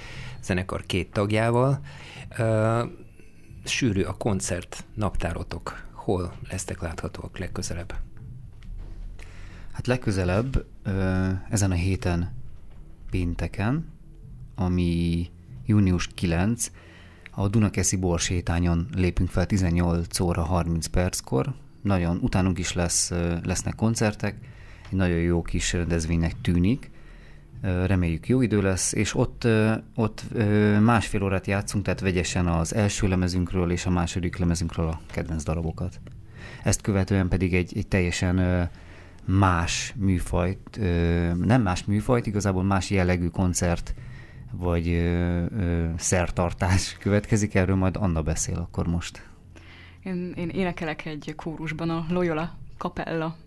zenekar 0.41 0.85
két 0.85 1.11
tagjával. 1.11 1.79
Uh, 2.39 2.89
sűrű 3.63 4.01
a 4.01 4.13
koncert 4.13 4.83
naptárotok. 4.95 5.87
Hol 5.91 6.33
lesztek 6.49 6.81
láthatóak 6.81 7.37
legközelebb? 7.37 7.95
Hát 9.71 9.87
legközelebb 9.87 10.65
ö, 10.83 11.27
ezen 11.49 11.71
a 11.71 11.75
héten 11.75 12.33
pénteken, 13.09 13.91
ami 14.55 15.29
június 15.65 16.07
9, 16.07 16.71
a 17.31 17.47
Dunakeszi 17.47 17.95
borsétányon 17.95 18.87
lépünk 18.95 19.29
fel 19.29 19.45
18 19.45 20.19
óra 20.19 20.43
30 20.43 20.87
perckor. 20.87 21.53
Nagyon, 21.81 22.19
utánunk 22.21 22.59
is 22.59 22.73
lesz, 22.73 23.11
lesznek 23.43 23.75
koncertek, 23.75 24.35
egy 24.91 24.97
nagyon 24.97 25.17
jó 25.17 25.41
kis 25.41 25.73
rendezvénynek 25.73 26.41
tűnik. 26.41 26.91
Reméljük 27.61 28.27
jó 28.27 28.41
idő 28.41 28.61
lesz, 28.61 28.93
és 28.93 29.15
ott, 29.15 29.47
ott 29.95 30.23
másfél 30.79 31.23
órát 31.23 31.47
játszunk, 31.47 31.83
tehát 31.83 31.99
vegyesen 31.99 32.47
az 32.47 32.75
első 32.75 33.07
lemezünkről 33.07 33.71
és 33.71 33.85
a 33.85 33.89
második 33.89 34.37
lemezünkről 34.37 34.87
a 34.87 35.01
kedvenc 35.11 35.43
darabokat. 35.43 35.99
Ezt 36.63 36.81
követően 36.81 37.27
pedig 37.27 37.53
egy, 37.53 37.77
egy 37.77 37.87
teljesen 37.87 38.69
más 39.25 39.93
műfajt, 39.97 40.79
nem 41.45 41.61
más 41.61 41.85
műfajt, 41.85 42.25
igazából 42.25 42.63
más 42.63 42.89
jellegű 42.89 43.27
koncert 43.27 43.93
vagy 44.51 45.11
szertartás 45.97 46.95
következik, 46.99 47.55
erről 47.55 47.75
majd 47.75 47.95
Anna 47.97 48.21
beszél 48.21 48.55
akkor 48.55 48.87
most. 48.87 49.30
Én, 50.03 50.33
én 50.35 50.49
énekelek 50.49 51.05
egy 51.05 51.33
kórusban, 51.35 51.89
a 51.89 52.05
Loyola 52.09 52.57
Capella. 52.77 53.37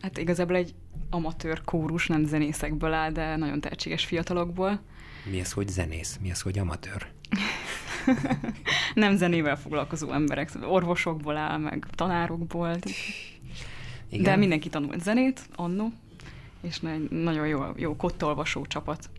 Hát 0.00 0.18
igazából 0.18 0.56
egy 0.56 0.74
amatőr 1.10 1.64
kórus, 1.64 2.06
nem 2.06 2.24
zenészekből 2.24 2.92
áll, 2.92 3.10
de 3.10 3.36
nagyon 3.36 3.60
tehetséges 3.60 4.04
fiatalokból. 4.04 4.80
Mi 5.30 5.40
az, 5.40 5.52
hogy 5.52 5.68
zenész? 5.68 6.18
Mi 6.22 6.30
az, 6.30 6.40
hogy 6.40 6.58
amatőr? 6.58 7.06
nem 8.94 9.16
zenével 9.16 9.56
foglalkozó 9.56 10.12
emberek, 10.12 10.48
szóval 10.48 10.70
orvosokból 10.70 11.36
áll, 11.36 11.58
meg 11.58 11.86
tanárokból. 11.94 12.76
Igen? 14.08 14.22
De 14.22 14.36
mindenki 14.36 14.68
tanult 14.68 15.02
zenét, 15.02 15.40
annó, 15.54 15.92
és 16.60 16.80
nagyon 17.10 17.46
jó, 17.46 17.62
jó 17.76 17.96
kottolvasó 17.96 18.66
csapat. 18.66 19.10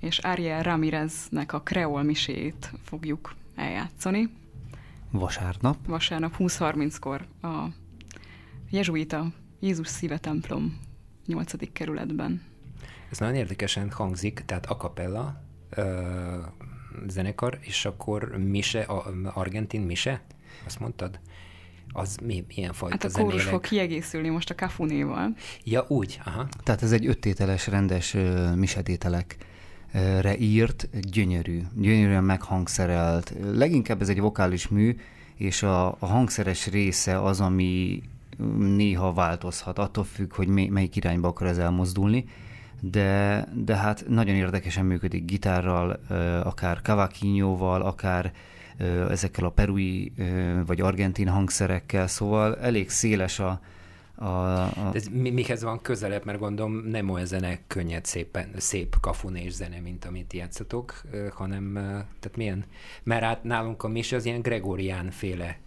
És 0.00 0.18
Ariel 0.18 0.62
Ramireznek 0.62 1.52
a 1.52 1.60
Kreol 1.60 2.02
misét 2.02 2.72
fogjuk 2.84 3.34
eljátszani. 3.54 4.28
Vasárnap. 5.10 5.76
Vasárnap 5.86 6.34
20.30-kor 6.38 7.26
a 7.42 7.66
Jezsuita 8.70 9.26
Jézus 9.60 9.88
Szíve 9.88 10.18
templom 10.18 10.78
8. 11.26 11.72
kerületben. 11.72 12.42
Ez 13.10 13.18
nagyon 13.18 13.34
érdekesen 13.34 13.90
hangzik, 13.90 14.42
tehát 14.46 14.66
a 14.66 14.76
cappella 14.76 15.42
ö, 15.70 16.36
zenekar, 17.06 17.58
és 17.60 17.84
akkor 17.84 18.36
mise, 18.36 18.80
a, 18.80 19.12
argentin 19.34 19.80
mise, 19.80 20.22
azt 20.66 20.80
mondtad? 20.80 21.20
Az 21.92 22.16
mi, 22.22 22.44
milyen 22.48 22.72
fajta 22.72 22.96
Hát 23.00 23.14
a 23.14 23.18
kórus 23.18 23.32
zenélek? 23.32 23.52
fog 23.52 23.60
kiegészülni 23.60 24.28
most 24.28 24.50
a 24.50 24.54
kafunéval. 24.54 25.34
Ja, 25.64 25.84
úgy, 25.88 26.20
aha. 26.24 26.48
Tehát 26.62 26.82
ez 26.82 26.92
egy 26.92 27.06
öttételes, 27.06 27.66
rendes 27.66 28.14
uh, 28.14 28.54
misedételekre 29.92 30.36
írt, 30.38 30.88
gyönyörű, 31.10 31.60
gyönyörűen 31.74 32.24
meghangszerelt. 32.24 33.34
Leginkább 33.54 34.00
ez 34.00 34.08
egy 34.08 34.20
vokális 34.20 34.68
mű, 34.68 34.96
és 35.34 35.62
a, 35.62 35.86
a 35.86 36.06
hangszeres 36.06 36.66
része 36.66 37.22
az, 37.22 37.40
ami 37.40 38.02
néha 38.58 39.12
változhat, 39.12 39.78
attól 39.78 40.04
függ, 40.04 40.34
hogy 40.34 40.48
mely, 40.48 40.66
melyik 40.66 40.96
irányba 40.96 41.28
akar 41.28 41.46
ez 41.46 41.58
elmozdulni, 41.58 42.24
de, 42.80 43.44
de 43.54 43.76
hát 43.76 44.04
nagyon 44.08 44.34
érdekesen 44.34 44.84
működik 44.84 45.24
gitárral, 45.24 46.00
ö, 46.08 46.40
akár 46.40 46.80
cavaquinhoval, 46.82 47.82
akár 47.82 48.32
ö, 48.78 49.10
ezekkel 49.10 49.44
a 49.44 49.50
perui 49.50 50.12
vagy 50.66 50.80
argentin 50.80 51.28
hangszerekkel, 51.28 52.06
szóval 52.06 52.58
elég 52.58 52.90
széles 52.90 53.38
a, 53.38 53.60
a, 54.18 54.62
a 54.62 54.90
De 54.92 54.98
ez 54.98 55.06
mi, 55.08 55.30
mihez 55.30 55.62
van 55.62 55.82
közelebb, 55.82 56.24
mert 56.24 56.38
gondolom 56.38 56.72
nem 56.72 57.10
olyan 57.10 57.26
zene 57.26 57.58
könnyed, 57.66 58.04
szépen, 58.04 58.50
szép 58.56 58.96
kafunés 59.00 59.52
zene, 59.52 59.80
mint 59.80 60.04
amit 60.04 60.32
játszatok, 60.32 61.02
hanem, 61.32 61.72
tehát 62.20 62.36
milyen, 62.36 62.64
mert 63.02 63.22
hát 63.22 63.44
nálunk 63.44 63.82
a 63.82 63.88
mise 63.88 64.16
az 64.16 64.24
ilyen 64.24 64.40
gregorián 64.40 65.10
féle, 65.10 65.58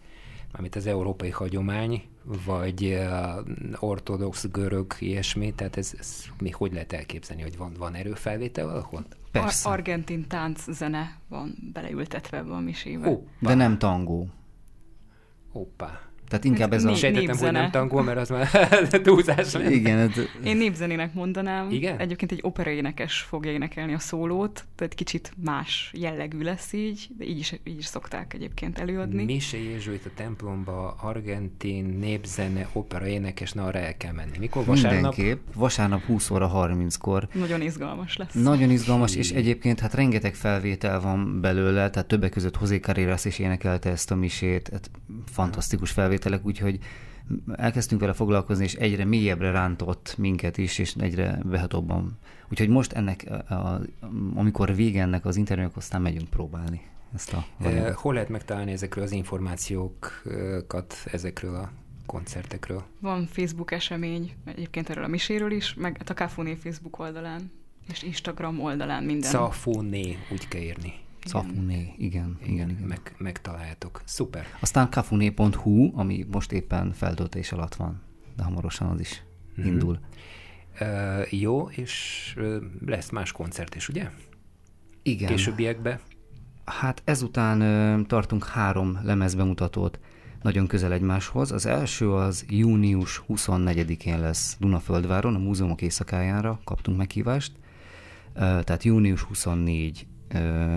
amit 0.51 0.75
az 0.75 0.85
európai 0.85 1.29
hagyomány, 1.29 2.03
vagy 2.45 2.99
ortodox 3.79 4.47
görög 4.51 4.93
ilyesmi, 4.99 5.53
tehát 5.53 5.77
ez, 5.77 5.93
ez 5.99 6.25
mi 6.39 6.49
hogy 6.49 6.73
lehet 6.73 6.93
elképzelni, 6.93 7.41
hogy 7.41 7.57
van, 7.57 7.73
van 7.77 7.93
erőfelvétel 7.95 8.65
valahol? 8.65 9.05
persze. 9.31 9.69
Ar- 9.69 9.77
argentin 9.77 10.27
tánc 10.27 10.71
zene 10.71 11.17
van 11.27 11.55
beleültetve 11.73 12.37
ebbe 12.37 12.53
a 12.53 12.59
misébe. 12.59 13.19
De 13.39 13.53
nem 13.53 13.77
tangó. 13.77 14.27
hoppá. 15.51 16.10
Tehát 16.31 16.45
inkább 16.45 16.73
ez 16.73 16.83
a... 16.83 16.95
Sejtettem, 16.95 17.37
hogy 17.37 17.51
nem 17.51 17.71
tangol, 17.71 18.03
mert 18.03 18.17
az 18.17 18.29
már 18.29 18.47
túlzás 19.03 19.53
lenne. 19.53 19.71
Igen, 19.71 19.97
hát 19.97 20.29
Én 20.43 20.57
népzenének 20.57 21.13
mondanám. 21.13 21.71
Igen? 21.71 21.99
Egyébként 21.99 22.31
egy 22.31 22.39
operaénekes 22.41 23.19
fogja 23.19 23.51
énekelni 23.51 23.93
a 23.93 23.99
szólót, 23.99 24.65
tehát 24.75 24.93
kicsit 24.93 25.33
más 25.43 25.91
jellegű 25.95 26.41
lesz 26.41 26.73
így, 26.73 27.09
de 27.17 27.25
így 27.25 27.37
is, 27.37 27.59
így 27.63 27.77
is 27.77 27.85
szokták 27.85 28.33
egyébként 28.33 28.79
előadni. 28.79 29.23
Mise 29.23 29.57
Jézsuit 29.57 30.05
a 30.05 30.09
templomba, 30.15 30.95
argentin, 31.01 31.85
népzene, 31.85 32.69
opera 32.73 33.07
énekes, 33.07 33.51
na 33.51 33.65
arra 33.65 33.79
el 33.79 33.97
kell 33.97 34.13
menni. 34.13 34.37
Mikor? 34.39 34.65
Vasárnap? 34.65 35.01
mindenképp. 35.15 35.53
Vasárnap 35.55 36.03
20 36.03 36.29
óra 36.29 36.51
30-kor. 36.53 37.27
Nagyon 37.33 37.61
izgalmas 37.61 38.17
lesz. 38.17 38.33
Nagyon 38.33 38.69
izgalmas, 38.69 39.15
és 39.15 39.31
egyébként 39.31 39.79
hát 39.79 39.93
rengeteg 39.93 40.35
felvétel 40.35 41.01
van 41.01 41.41
belőle, 41.41 41.89
tehát 41.89 42.07
többek 42.07 42.31
között 42.31 42.57
José 42.61 42.77
Carreras 42.77 43.25
is 43.25 43.39
énekelte 43.39 43.89
ezt 43.89 44.11
a 44.11 44.15
misét, 44.15 44.69
hát 44.71 44.91
fantasztikus 45.31 45.91
felvételek, 46.21 46.45
úgyhogy 46.45 46.79
elkezdtünk 47.55 48.01
vele 48.01 48.13
foglalkozni, 48.13 48.63
és 48.63 48.73
egyre 48.73 49.05
mélyebbre 49.05 49.51
rántott 49.51 50.15
minket 50.17 50.57
is, 50.57 50.77
és 50.77 50.95
egyre 50.99 51.39
behatóbban. 51.43 52.17
Úgyhogy 52.49 52.69
most 52.69 52.93
ennek, 52.93 53.25
a, 53.29 53.53
a, 53.53 53.81
amikor 54.35 54.75
vége 54.75 55.01
ennek 55.01 55.25
az 55.25 55.35
interjúnak, 55.35 55.77
aztán 55.77 56.01
megyünk 56.01 56.29
próbálni 56.29 56.81
ezt 57.13 57.33
a 57.33 57.45
Eh, 57.59 57.67
anyagot. 57.67 57.93
Hol 57.93 58.13
lehet 58.13 58.29
megtalálni 58.29 58.71
ezekről 58.71 59.03
az 59.03 59.11
információkat, 59.11 60.95
ezekről 61.11 61.55
a 61.55 61.71
koncertekről? 62.05 62.83
Van 62.99 63.25
Facebook 63.25 63.71
esemény, 63.71 64.33
egyébként 64.45 64.89
erről 64.89 65.03
a 65.03 65.07
miséről 65.07 65.51
is, 65.51 65.73
meg 65.73 65.97
hát 65.97 66.09
a 66.09 66.13
Cafuné 66.13 66.55
Facebook 66.55 66.99
oldalán, 66.99 67.51
és 67.87 68.03
Instagram 68.03 68.61
oldalán 68.61 69.03
minden. 69.03 69.29
Szafóné, 69.29 70.17
úgy 70.31 70.47
kell 70.47 70.61
írni. 70.61 70.93
Cafuné, 71.25 71.93
igen, 71.97 72.37
igen, 72.43 72.69
igen. 72.69 72.83
Meg, 72.87 73.15
megtaláljátok. 73.17 74.01
Szuper. 74.05 74.45
Aztán 74.59 74.89
cafuné.hu, 74.91 75.91
ami 75.95 76.25
most 76.31 76.51
éppen 76.51 76.91
feltöltés 76.93 77.51
alatt 77.51 77.75
van, 77.75 78.01
de 78.35 78.43
hamarosan 78.43 78.89
az 78.89 78.99
is 78.99 79.23
Mhm. 79.55 79.67
indul. 79.67 79.99
Uh, 80.81 81.33
jó, 81.39 81.69
és 81.69 82.33
uh, 82.37 82.55
lesz 82.85 83.09
más 83.09 83.31
koncert 83.31 83.75
is, 83.75 83.89
ugye? 83.89 84.09
Igen. 85.03 85.29
Későbbiekben. 85.29 85.99
Hát 86.65 87.01
ezután 87.05 87.61
ö, 87.61 88.01
tartunk 88.01 88.45
három 88.45 88.99
lemezbemutatót 89.03 89.99
nagyon 90.41 90.67
közel 90.67 90.91
egymáshoz. 90.93 91.51
Az 91.51 91.65
első 91.65 92.11
az 92.13 92.45
június 92.49 93.21
24-én 93.29 94.19
lesz 94.19 94.57
Dunaföldváron, 94.59 95.35
a 95.35 95.39
múzeumok 95.39 95.81
éjszakájára 95.81 96.59
kaptunk 96.63 96.97
meghívást. 96.97 97.51
Ö, 98.33 98.39
tehát 98.39 98.83
június 98.83 99.21
24 99.21 100.07
ö, 100.07 100.10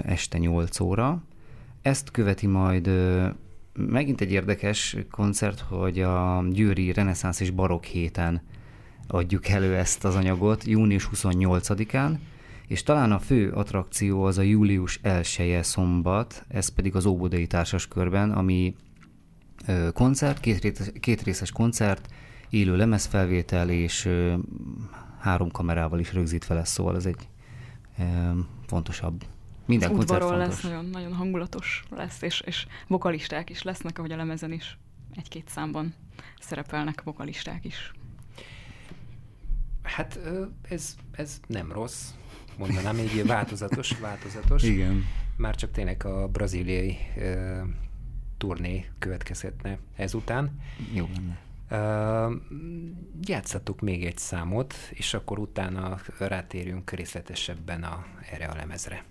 este 0.02 0.38
8 0.38 0.80
óra. 0.80 1.22
Ezt 1.82 2.10
követi 2.10 2.46
majd 2.46 2.90
megint 3.72 4.20
egy 4.20 4.32
érdekes 4.32 4.96
koncert, 5.10 5.60
hogy 5.60 6.00
a 6.00 6.44
Győri 6.50 6.92
Reneszánsz 6.92 7.40
és 7.40 7.50
Barokk 7.50 7.84
héten 7.84 8.42
adjuk 9.06 9.48
elő 9.48 9.76
ezt 9.76 10.04
az 10.04 10.14
anyagot, 10.14 10.64
június 10.64 11.08
28-án, 11.14 12.18
és 12.66 12.82
talán 12.82 13.12
a 13.12 13.18
fő 13.18 13.50
attrakció 13.50 14.22
az 14.22 14.38
a 14.38 14.42
július 14.42 15.00
1 15.02 15.58
szombat, 15.62 16.44
ez 16.48 16.68
pedig 16.68 16.96
az 16.96 17.06
Óbudai 17.06 17.46
Társaskörben, 17.46 18.30
ami 18.30 18.74
koncert, 19.92 20.40
két, 21.00 21.22
részes 21.22 21.50
koncert, 21.52 22.08
élő 22.50 22.76
lemezfelvétel 22.76 23.70
és 23.70 24.08
három 25.20 25.50
kamerával 25.50 25.98
is 25.98 26.12
rögzítve 26.12 26.54
lesz, 26.54 26.70
szóval 26.70 26.96
ez 26.96 27.06
egy 27.06 27.28
fontosabb. 28.66 29.24
Minden 29.66 29.90
Az 29.90 29.96
koncert 29.96 30.22
fontos. 30.22 30.46
lesz, 30.46 30.62
nagyon, 30.62 30.84
nagyon 30.84 31.12
hangulatos 31.14 31.84
lesz, 31.90 32.22
és, 32.22 32.40
és 32.40 32.66
vokalisták 32.86 33.50
is 33.50 33.62
lesznek, 33.62 33.98
ahogy 33.98 34.12
a 34.12 34.16
lemezen 34.16 34.52
is 34.52 34.78
egy-két 35.16 35.48
számban 35.48 35.94
szerepelnek 36.40 37.02
vokalisták 37.02 37.64
is. 37.64 37.92
Hát 39.82 40.20
ez, 40.68 40.96
ez 41.12 41.40
nem 41.46 41.72
rossz. 41.72 42.10
Mondanám, 42.58 42.98
így 42.98 43.26
változatos, 43.26 43.98
változatos. 44.00 44.62
Igen. 44.62 45.04
Már 45.36 45.54
csak 45.54 45.70
tényleg 45.70 46.04
a 46.04 46.28
braziliai 46.28 46.96
ö, 47.16 47.60
turné 48.38 48.90
következhetne 48.98 49.78
ezután. 49.96 50.60
Jó 50.92 51.08
lenne. 51.14 51.38
Ö, 51.68 52.34
Játszhatok 53.22 53.80
még 53.80 54.04
egy 54.04 54.18
számot, 54.18 54.74
és 54.90 55.14
akkor 55.14 55.38
utána 55.38 55.98
rátérünk 56.18 56.90
részletesebben 56.90 57.82
a, 57.82 58.06
erre 58.32 58.46
a 58.46 58.54
lemezre. 58.54 59.04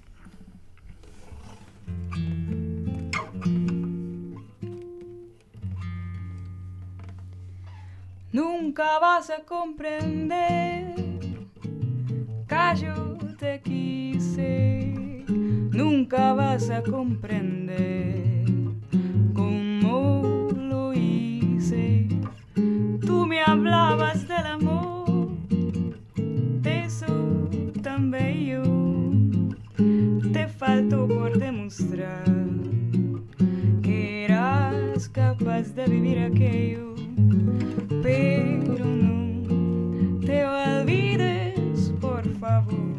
Nunca 8.31 8.99
vas 8.99 9.29
a 9.29 9.43
comprender 9.43 11.03
yo 12.75 13.17
te 13.37 13.61
quise. 13.61 14.93
Nunca 15.27 16.33
vas 16.33 16.69
a 16.69 16.81
comprender 16.81 18.45
cómo 19.33 20.47
lo 20.55 20.93
hice. 20.93 22.07
Tú 23.05 23.25
me 23.27 23.41
hablabas 23.41 24.27
del 24.27 24.45
amor, 24.45 25.37
de 26.15 26.85
eso 26.85 27.49
tan 27.83 28.09
bello. 28.09 28.72
Te 30.33 30.47
faltó 30.47 31.07
por 31.07 31.37
demostrar 31.37 32.25
que 33.81 34.25
eras 34.25 35.07
capaz 35.07 35.75
de 35.75 35.85
vivir 35.85 36.19
aquello 36.19 36.93
pero 38.01 38.85
no 38.85 40.19
te 40.25 40.45
olvides, 40.45 41.93
por 42.01 42.27
favor, 42.39 42.97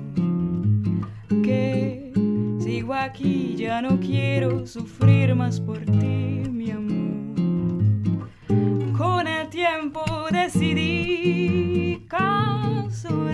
que 1.43 2.13
sigo 2.59 2.95
aquí, 2.95 3.55
ya 3.57 3.83
no 3.83 4.01
quiero 4.01 4.67
sufrir 4.67 5.35
más 5.35 5.61
por 5.61 5.81
ti, 5.81 6.49
mi 6.51 6.71
amor. 6.71 8.31
Con 8.97 9.27
el 9.27 9.49
tiempo 9.51 10.03
decidí, 10.31 12.07
caso 12.09 13.29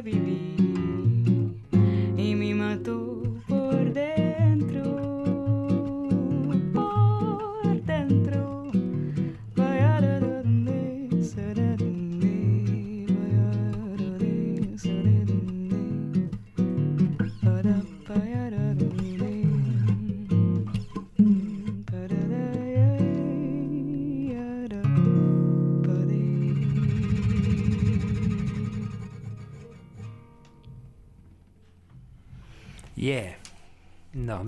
vivir. 0.00 0.39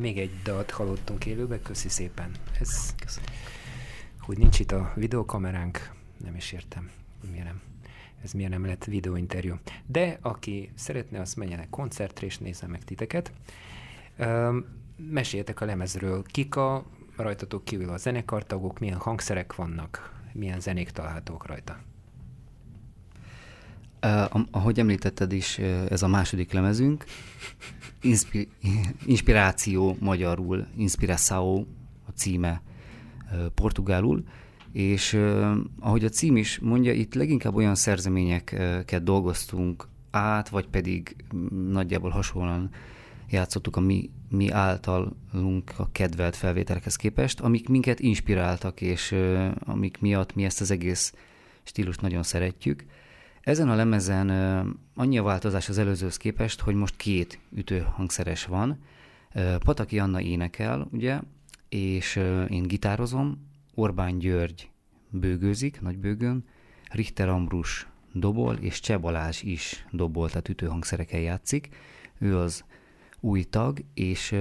Még 0.03 0.19
egy 0.19 0.43
dalt 0.43 0.71
hallottunk 0.71 1.27
élőbe, 1.27 1.63
köszi 1.63 1.89
szépen. 1.89 2.31
Ez, 2.61 2.95
hogy 4.21 4.39
nincs 4.39 4.59
itt 4.59 4.73
a 4.73 4.93
videokameránk, 4.95 5.91
nem 6.25 6.35
is 6.35 6.53
értem, 6.53 6.91
miért 7.31 7.45
nem. 7.45 7.61
Ez 8.23 8.33
miért 8.33 8.51
nem 8.51 8.67
lett 8.67 8.85
videóinterjú. 8.85 9.55
De 9.87 10.19
aki 10.21 10.71
szeretne, 10.75 11.21
az 11.21 11.35
menjen 11.35 11.59
el 11.59 11.67
koncertre, 11.71 12.27
és 12.27 12.39
nézze 12.39 12.67
meg 12.67 12.85
titeket. 12.85 13.33
Üm, 14.19 14.67
meséljetek 14.97 15.61
a 15.61 15.65
lemezről. 15.65 16.23
Kik 16.23 16.57
a 16.57 16.85
rajtatok 17.17 17.65
kívül 17.65 17.89
a 17.89 17.97
zenekartagok, 17.97 18.79
milyen 18.79 18.99
hangszerek 18.99 19.55
vannak, 19.55 20.21
milyen 20.33 20.61
zenék 20.61 20.91
találhatók 20.91 21.47
rajta. 21.47 21.79
Uh, 24.05 24.41
ahogy 24.51 24.79
említetted 24.79 25.33
is, 25.33 25.59
ö, 25.59 25.85
ez 25.89 26.03
a 26.03 26.09
második 26.09 26.53
lemezünk. 26.53 27.05
Inspi- 28.01 28.49
inspiráció 29.07 29.97
magyarul, 30.01 30.67
Inspiração 30.77 31.67
a 32.07 32.11
címe 32.15 32.63
ö, 33.33 33.49
portugálul, 33.49 34.25
és 34.73 35.19
ahogy 35.81 36.05
a 36.05 36.09
cím 36.09 36.37
is 36.37 36.59
mondja, 36.59 36.93
itt 36.93 37.15
leginkább 37.15 37.55
olyan 37.55 37.75
szerzeményeket 37.75 39.03
dolgoztunk 39.03 39.89
át, 40.11 40.49
vagy 40.49 40.67
pedig 40.67 41.17
nagyjából 41.71 42.11
hasonlóan 42.11 42.71
játszottuk 43.31 43.77
a 43.77 43.81
mi, 43.81 44.11
mi 44.29 44.51
általunk 44.51 45.73
a 45.77 45.93
kedvelt 45.93 46.37
felvételekhez 46.37 46.97
képest, 46.97 47.41
amik 47.41 47.69
minket 47.69 48.01
inspiráltak, 48.01 48.81
és 48.81 49.15
amik 49.65 50.01
miatt 50.01 50.35
mi 50.35 50.45
ezt 50.45 50.61
az 50.61 50.71
egész 50.71 51.15
stílust 51.63 52.01
nagyon 52.01 52.23
szeretjük. 52.23 52.85
Ezen 53.43 53.69
a 53.69 53.75
lemezen 53.75 54.31
annyi 54.95 55.19
a 55.19 55.23
változás 55.23 55.69
az 55.69 55.79
előzőhöz 55.79 56.17
képest, 56.17 56.61
hogy 56.61 56.75
most 56.75 56.97
két 56.97 57.41
ütőhangszeres 57.55 58.47
van. 58.47 58.79
Pataki 59.59 59.99
Anna 59.99 60.21
énekel, 60.21 60.89
ugye, 60.93 61.21
és 61.69 62.17
én 62.49 62.63
gitározom, 62.63 63.49
Orbán 63.75 64.19
György 64.19 64.71
bőgőzik, 65.11 65.81
nagy 65.81 65.99
bőgőn, 65.99 66.45
Richter 66.91 67.29
Ambrus 67.29 67.87
dobol, 68.13 68.55
és 68.55 68.81
Cseh 68.81 69.01
Balázs 69.01 69.43
is 69.43 69.87
dobol, 69.91 70.29
tehát 70.29 70.49
ütőhangszerekkel 70.49 71.21
játszik. 71.21 71.69
Ő 72.19 72.39
az 72.39 72.65
új 73.21 73.43
tag, 73.43 73.85
és 73.95 74.35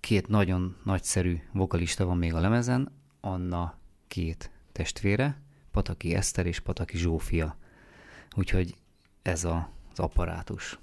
két 0.00 0.28
nagyon 0.28 0.76
nagyszerű 0.84 1.38
vokalista 1.52 2.04
van 2.04 2.18
még 2.18 2.34
a 2.34 2.40
lemezen, 2.40 2.92
Anna 3.20 3.78
két 4.08 4.50
testvére, 4.72 5.42
Pataki 5.70 6.14
Eszter 6.14 6.46
és 6.46 6.60
Pataki 6.60 6.96
Zsófia. 6.96 7.58
Úgyhogy 8.36 8.74
ez 9.22 9.44
a, 9.44 9.70
az 9.92 9.98
apparátus. 9.98 10.78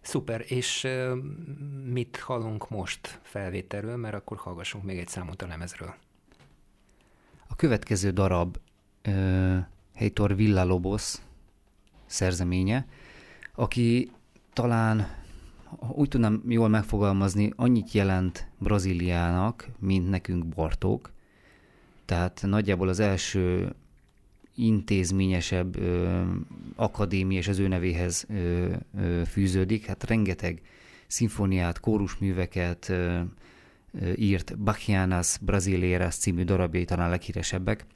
Szuper, 0.00 0.44
és 0.46 0.88
mit 1.84 2.16
hallunk 2.16 2.70
most 2.70 3.20
felvételről, 3.22 3.96
mert 3.96 4.14
akkor 4.14 4.36
hallgassunk 4.36 4.84
még 4.84 4.98
egy 4.98 5.08
számot 5.08 5.42
a 5.42 5.46
lemezről. 5.46 5.94
A 7.46 7.56
következő 7.56 8.10
darab 8.10 8.58
uh, 9.08 9.58
Heitor 9.94 10.36
Villalobos 10.36 11.14
szerzeménye, 12.06 12.86
aki 13.54 14.10
talán, 14.52 15.20
úgy 15.88 16.08
tudnám 16.08 16.42
jól 16.48 16.68
megfogalmazni, 16.68 17.52
annyit 17.56 17.92
jelent 17.92 18.48
Brazíliának, 18.58 19.68
mint 19.78 20.10
nekünk 20.10 20.46
Bartók. 20.46 21.10
Tehát 22.04 22.42
nagyjából 22.46 22.88
az 22.88 23.00
első 23.00 23.74
intézményesebb 24.54 25.76
ö, 25.76 26.22
akadémia 26.76 27.38
és 27.38 27.48
az 27.48 27.58
ő 27.58 27.68
nevéhez 27.68 28.26
ö, 28.28 28.68
ö, 28.98 29.22
fűződik. 29.26 29.86
Hát 29.86 30.04
rengeteg 30.04 30.60
szimfóniát, 31.06 31.80
kórusműveket 31.80 32.88
ö, 32.88 33.20
ö, 34.00 34.12
írt 34.14 34.58
Bachianas 34.58 35.38
Brasileiras 35.40 36.14
című 36.14 36.44
darabjai 36.44 36.84
talán 36.84 37.10
leghíresebbek. 37.10 37.86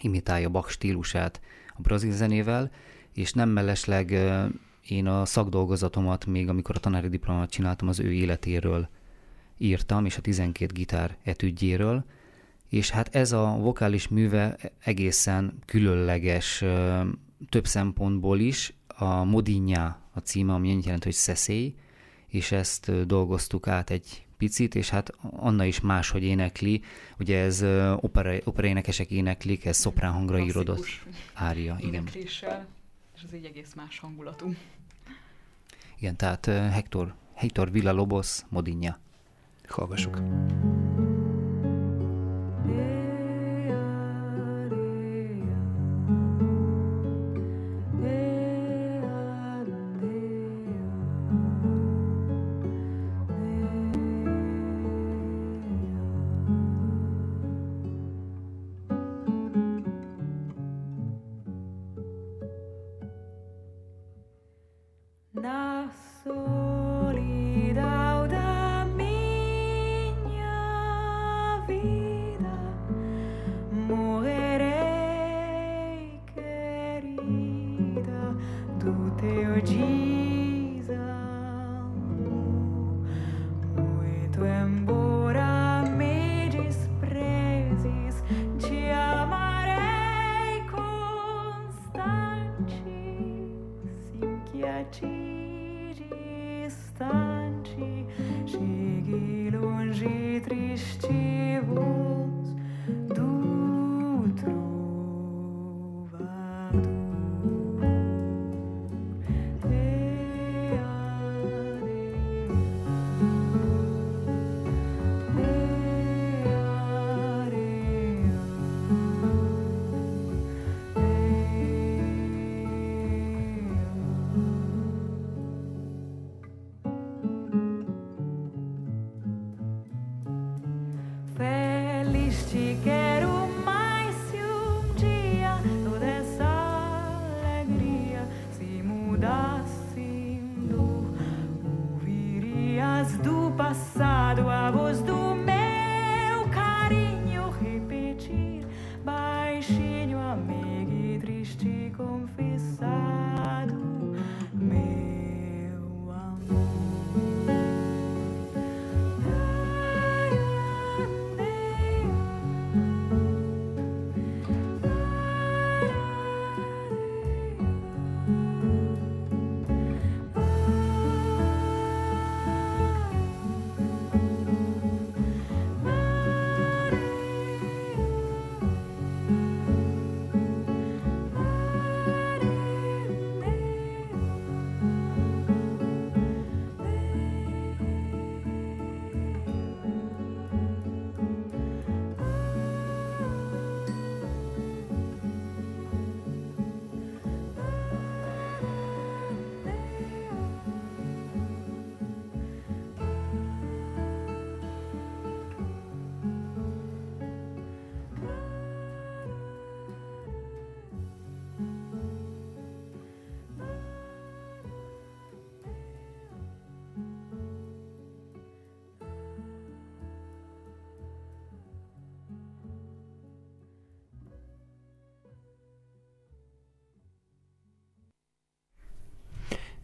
Imitálja 0.00 0.48
Bach 0.48 0.68
stílusát 0.68 1.40
a 1.68 1.80
brazil 1.80 2.12
zenével, 2.12 2.70
és 3.14 3.32
nem 3.32 3.48
mellesleg 3.48 4.10
ö, 4.10 4.44
én 4.88 5.06
a 5.06 5.24
szakdolgozatomat, 5.24 6.26
még 6.26 6.48
amikor 6.48 6.76
a 6.76 6.80
tanári 6.80 7.08
diplomát 7.08 7.50
csináltam, 7.50 7.88
az 7.88 8.00
ő 8.00 8.12
életéről 8.12 8.88
írtam, 9.58 10.04
és 10.04 10.16
a 10.16 10.20
12 10.20 10.72
gitár 10.72 11.16
etüdjéről, 11.22 12.04
és 12.72 12.90
hát 12.90 13.14
ez 13.14 13.32
a 13.32 13.56
vokális 13.60 14.08
műve 14.08 14.56
egészen 14.78 15.58
különleges 15.66 16.64
több 17.48 17.66
szempontból 17.66 18.38
is. 18.38 18.72
A 18.86 19.24
Modinja 19.24 20.00
a 20.12 20.18
címe, 20.18 20.52
ami 20.52 20.70
annyit 20.70 20.84
jelent, 20.84 21.04
hogy 21.04 21.12
szeszély, 21.12 21.74
és 22.26 22.52
ezt 22.52 23.06
dolgoztuk 23.06 23.68
át 23.68 23.90
egy 23.90 24.26
picit, 24.36 24.74
és 24.74 24.88
hát 24.88 25.10
Anna 25.20 25.64
is 25.64 25.80
máshogy 25.80 26.22
énekli. 26.22 26.82
Ugye 27.18 27.38
ez 27.38 27.62
opera, 28.00 28.36
operaénekesek 28.44 29.10
éneklik, 29.10 29.64
ez 29.64 29.76
szoprán 29.76 30.12
hangra 30.12 30.38
írodott 30.38 30.86
ária. 31.32 31.76
Igen. 31.80 32.08
És 32.12 32.44
az 33.24 33.34
így 33.34 33.44
egész 33.44 33.74
más 33.74 33.98
hangulatú. 33.98 34.54
igen, 35.98 36.16
tehát 36.16 36.46
Hector, 36.46 37.14
Hector 37.34 37.70
Villalobos 37.70 38.40
Modinja. 38.48 38.98
Hallgassuk. 39.68 40.20
Na 40.20 41.11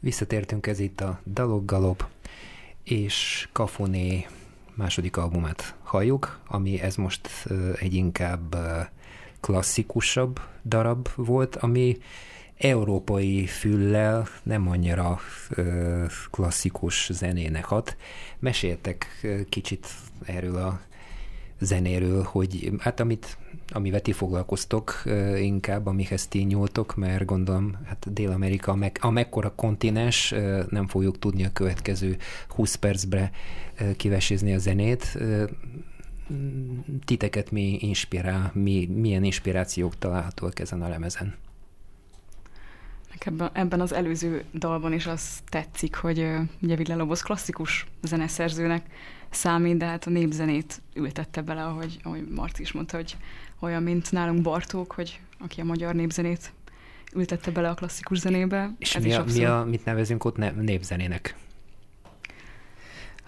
Visszatértünk, 0.00 0.66
ez 0.66 0.78
itt 0.78 1.00
a 1.00 1.20
Dalok 1.26 1.64
Galop, 1.64 2.06
és 2.84 3.48
Kafoné 3.52 4.26
második 4.74 5.16
albumát 5.16 5.74
halljuk, 5.82 6.40
ami 6.46 6.80
ez 6.80 6.96
most 6.96 7.28
egy 7.78 7.94
inkább 7.94 8.56
klasszikusabb 9.40 10.40
darab 10.64 11.08
volt, 11.14 11.56
ami 11.56 11.96
európai 12.56 13.46
füllel 13.46 14.28
nem 14.42 14.68
annyira 14.68 15.20
klasszikus 16.30 17.08
zenének 17.12 17.64
hat. 17.64 17.96
Meséltek 18.38 19.26
kicsit 19.48 19.86
erről 20.24 20.56
a 20.56 20.80
zenéről, 21.60 22.22
hogy 22.22 22.72
hát 22.78 23.00
amit, 23.00 23.38
amivel 23.68 24.00
ti 24.00 24.12
foglalkoztok 24.12 25.02
inkább, 25.36 25.86
amihez 25.86 26.26
ti 26.26 26.38
nyúltok, 26.38 26.96
mert 26.96 27.24
gondolom, 27.24 27.76
hát 27.84 28.12
Dél-Amerika, 28.12 28.74
meg, 28.74 28.98
amekkora 29.00 29.52
kontinens, 29.54 30.34
nem 30.68 30.86
fogjuk 30.86 31.18
tudni 31.18 31.44
a 31.44 31.52
következő 31.52 32.16
20 32.48 32.74
percbre 32.74 33.30
kivesézni 33.96 34.54
a 34.54 34.58
zenét. 34.58 35.18
Titeket 37.04 37.50
mi 37.50 37.78
inspirál, 37.80 38.50
mi, 38.54 38.86
milyen 38.86 39.24
inspirációk 39.24 39.98
találhatóak 39.98 40.60
ezen 40.60 40.82
a 40.82 40.88
lemezen? 40.88 41.34
Ebben, 43.26 43.50
ebben 43.52 43.80
az 43.80 43.92
előző 43.92 44.44
dalban 44.54 44.92
is 44.92 45.06
az 45.06 45.38
tetszik, 45.48 45.94
hogy 45.94 46.26
ugye 46.60 46.76
Ville 46.76 46.94
Lobosz 46.94 47.22
klasszikus 47.22 47.86
zeneszerzőnek 48.02 48.86
számít, 49.30 49.76
de 49.76 49.84
hát 49.84 50.06
a 50.06 50.10
népzenét 50.10 50.80
ültette 50.94 51.42
bele, 51.42 51.64
ahogy, 51.64 51.98
ahogy 52.02 52.28
Marci 52.34 52.62
is 52.62 52.72
mondta, 52.72 52.96
hogy 52.96 53.16
olyan, 53.60 53.82
mint 53.82 54.12
nálunk 54.12 54.42
Bartók, 54.42 54.92
hogy 54.92 55.20
aki 55.38 55.60
a 55.60 55.64
magyar 55.64 55.94
népzenét 55.94 56.52
ültette 57.14 57.50
bele 57.50 57.68
a 57.68 57.74
klasszikus 57.74 58.18
zenébe. 58.18 58.74
És 58.78 58.94
Ez 58.94 59.02
mi 59.02 59.12
a, 59.12 59.20
abszolút- 59.20 59.38
mi 59.42 59.44
a, 59.44 59.64
mit 59.64 59.84
nevezünk 59.84 60.24
ott 60.24 60.36
ne, 60.36 60.50
népzenének? 60.50 61.36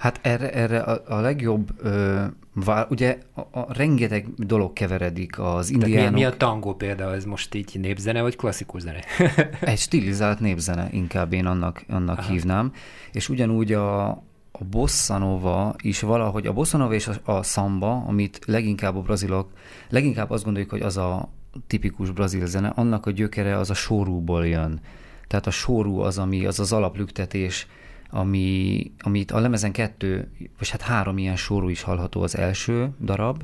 Hát 0.01 0.19
erre, 0.23 0.53
erre 0.53 0.81
a, 0.81 1.17
a 1.17 1.21
legjobb, 1.21 1.71
ö, 1.79 2.25
vá, 2.55 2.87
ugye 2.91 3.19
a, 3.35 3.41
a 3.41 3.67
rengeteg 3.73 4.27
dolog 4.37 4.73
keveredik 4.73 5.39
az 5.39 5.67
Tehát 5.67 5.83
mi, 5.83 5.91
indiánok. 5.91 6.15
mi 6.15 6.25
a 6.25 6.37
tangó 6.37 6.75
például? 6.75 7.15
Ez 7.15 7.25
most 7.25 7.55
így 7.55 7.79
népzene, 7.81 8.23
vagy 8.23 8.37
klasszikus 8.37 8.83
zene? 8.83 9.01
Egy 9.61 9.79
stilizált 9.79 10.41
népzene, 10.41 10.89
inkább 10.93 11.33
én 11.33 11.47
annak, 11.47 11.85
annak 11.89 12.19
Aha. 12.19 12.31
hívnám. 12.33 12.73
És 13.13 13.29
ugyanúgy 13.29 13.73
a, 13.73 14.09
a 14.53 14.65
bossa 14.71 15.19
nova 15.19 15.75
is 15.83 16.01
valahogy, 16.01 16.47
a 16.47 16.53
bossa 16.53 16.79
nova 16.79 16.95
és 16.95 17.09
a, 17.09 17.33
a 17.33 17.43
samba, 17.43 18.05
amit 18.07 18.41
leginkább 18.47 18.97
a 18.97 19.01
brazilok, 19.01 19.49
leginkább 19.89 20.31
azt 20.31 20.45
gondoljuk, 20.45 20.71
hogy 20.71 20.83
az 20.83 20.97
a 20.97 21.29
tipikus 21.67 22.11
brazil 22.11 22.47
zene, 22.47 22.69
annak 22.69 23.07
a 23.07 23.11
gyökere 23.11 23.57
az 23.57 23.71
a 23.71 23.75
sorúból 23.75 24.47
jön. 24.47 24.81
Tehát 25.27 25.47
a 25.47 25.51
sorú 25.51 25.99
az, 25.99 26.19
ami 26.19 26.47
az 26.47 26.61
az 26.61 26.73
alaplüktetés, 26.73 27.67
ami, 28.11 28.83
amit 28.99 29.31
a 29.31 29.39
lemezen 29.39 29.73
kettő, 29.73 30.31
vagy 30.59 30.69
hát 30.69 30.81
három 30.81 31.19
ilyen 31.19 31.37
sorú 31.37 31.69
is 31.69 31.83
hallható 31.83 32.23
az 32.23 32.37
első 32.37 32.91
darab, 33.05 33.43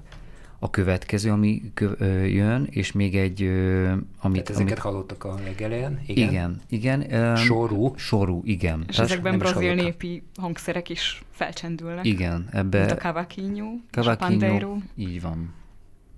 a 0.59 0.71
következő, 0.71 1.31
ami 1.31 1.63
kö, 1.75 1.93
ö, 1.99 2.23
jön, 2.23 2.67
és 2.71 2.93
még 2.93 3.17
egy, 3.17 3.43
ö, 3.43 3.91
amit... 3.91 4.03
Tehát 4.21 4.51
ezeket 4.51 4.71
amit, 4.71 4.79
hallottak 4.79 5.25
a 5.25 5.35
legelején? 5.45 6.01
Igen. 6.07 6.29
igen, 6.29 6.61
igen. 6.69 7.13
öm, 7.15 7.37
Sorú? 7.37 7.93
Sorú, 7.97 8.43
igen. 8.45 8.85
És 8.89 8.95
Tehát- 8.95 9.11
ezekben 9.11 9.39
brazil 9.39 9.75
népi 9.75 10.23
hangszerek 10.37 10.89
is 10.89 11.23
felcsendülnek. 11.31 12.05
Igen, 12.05 12.49
ebbe... 12.53 12.79
Mint 12.79 12.91
a 12.91 12.95
cavaquinho, 12.97 13.67
Cavaquinho, 13.91 14.39
pandeiro. 14.39 14.77
így 14.97 15.23
van. 15.23 15.55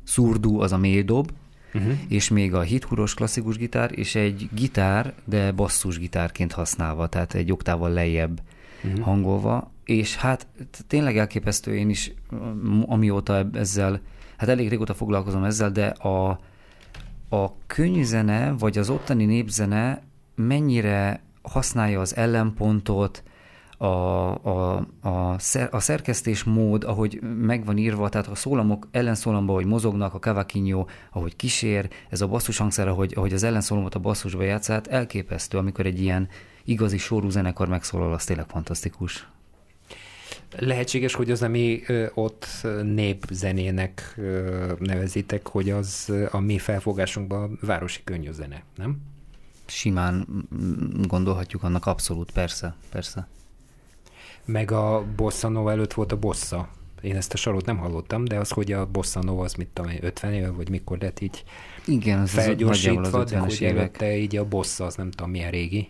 Szurdú 0.05 0.61
az 0.61 0.73
a 0.73 0.79
mély 0.79 1.03
dob, 1.03 1.31
Uh-huh. 1.75 1.93
és 2.09 2.29
még 2.29 2.55
a 2.55 2.61
hithuros 2.61 3.15
klasszikus 3.15 3.57
gitár, 3.57 3.99
és 3.99 4.15
egy 4.15 4.49
gitár, 4.53 5.15
de 5.25 5.53
basszus 5.53 5.99
gitárként 5.99 6.53
használva, 6.53 7.07
tehát 7.07 7.35
egy 7.35 7.53
oktával 7.53 7.91
lejjebb 7.91 8.41
uh-huh. 8.85 9.01
hangolva, 9.01 9.71
és 9.85 10.17
hát 10.17 10.47
tényleg 10.87 11.19
elképesztő, 11.19 11.77
én 11.77 11.91
is 11.91 12.13
amióta 12.87 13.49
ezzel, 13.53 14.01
hát 14.37 14.49
elég 14.49 14.69
régóta 14.69 14.95
foglalkozom 14.95 15.45
ezzel, 15.45 15.71
de 15.71 15.87
a, 15.87 16.41
a 17.29 17.59
könyvzene, 17.67 18.53
vagy 18.53 18.79
az 18.79 18.91
ottani 18.91 19.25
népzene 19.25 20.03
mennyire 20.35 21.23
használja 21.43 22.01
az 22.01 22.17
ellenpontot, 22.17 23.23
a, 23.79 23.87
a, 23.87 24.87
a, 25.01 25.39
szer, 25.39 25.69
a 25.73 25.81
szerkesztés 25.81 26.45
mód, 26.45 26.85
ahogy 26.85 27.21
meg 27.23 27.65
van 27.65 27.79
írva, 27.79 28.09
tehát 28.09 28.27
a 28.27 28.35
szólamok 28.35 28.89
ellenszólamba, 28.91 29.53
ahogy 29.53 29.67
mozognak, 29.67 30.15
a 30.15 30.19
cavaquinho, 30.19 30.87
ahogy 31.13 31.37
kísér, 31.37 31.89
ez 32.09 32.21
a 32.21 32.27
basszus 32.27 32.59
hangszer, 32.59 32.89
ahogy, 32.89 33.13
ahogy 33.17 33.33
az 33.33 33.43
ellenszólamot 33.43 33.95
a 33.95 33.99
basszusba 33.99 34.43
játsz, 34.43 34.67
hát 34.67 34.87
elképesztő, 34.87 35.59
amikor 35.59 35.87
egy 35.87 36.01
ilyen, 36.01 36.29
igazi 36.65 36.99
sorú 36.99 37.29
zenekar 37.29 37.69
megszólal, 37.69 38.13
az 38.13 38.25
tényleg 38.25 38.47
fantasztikus. 38.49 39.29
Lehetséges, 40.59 41.15
hogy 41.15 41.31
az, 41.31 41.43
ami 41.43 41.83
ott 42.15 42.47
népzenének 42.83 44.21
nevezitek, 44.79 45.49
hogy 45.49 45.71
az 45.71 46.13
a 46.31 46.39
mi 46.39 46.59
felfogásunkban 46.59 47.59
városi 47.61 48.01
könnyű 48.05 48.31
zene, 48.33 48.63
nem? 48.77 49.01
Simán 49.67 50.27
mm, 50.55 51.03
gondolhatjuk 51.03 51.63
annak 51.63 51.87
abszolút, 51.87 52.31
persze, 52.31 52.75
persze. 52.91 53.29
Meg 54.53 54.71
a 54.71 55.05
Bossa 55.17 55.49
Nova 55.49 55.71
előtt 55.71 55.93
volt 55.93 56.13
a 56.13 56.19
Bossa. 56.19 56.69
Én 57.01 57.17
ezt 57.17 57.33
a 57.33 57.37
sorot 57.37 57.67
nem 57.67 57.77
hallottam, 57.77 58.25
de 58.25 58.39
az, 58.39 58.51
hogy 58.51 58.73
a 58.73 58.87
Bossa 58.87 59.23
Nova 59.23 59.45
az 59.45 59.55
mit 59.55 59.69
tudom, 59.73 59.91
én, 59.91 59.99
50 60.03 60.33
éve, 60.33 60.51
vagy 60.51 60.71
mikor 60.71 60.99
lett 60.99 61.21
így 61.21 61.45
Igen, 61.87 62.21
az, 62.21 62.31
felgyorsítva, 62.31 63.19
az 63.19 63.31
de 63.31 63.39
50-es 63.39 63.41
hogy 63.41 63.61
évek. 63.61 63.77
előtte 63.77 64.17
így 64.17 64.37
a 64.37 64.45
Bossa, 64.45 64.85
az 64.85 64.95
nem 64.95 65.11
tudom 65.11 65.31
milyen 65.31 65.51
régi, 65.51 65.89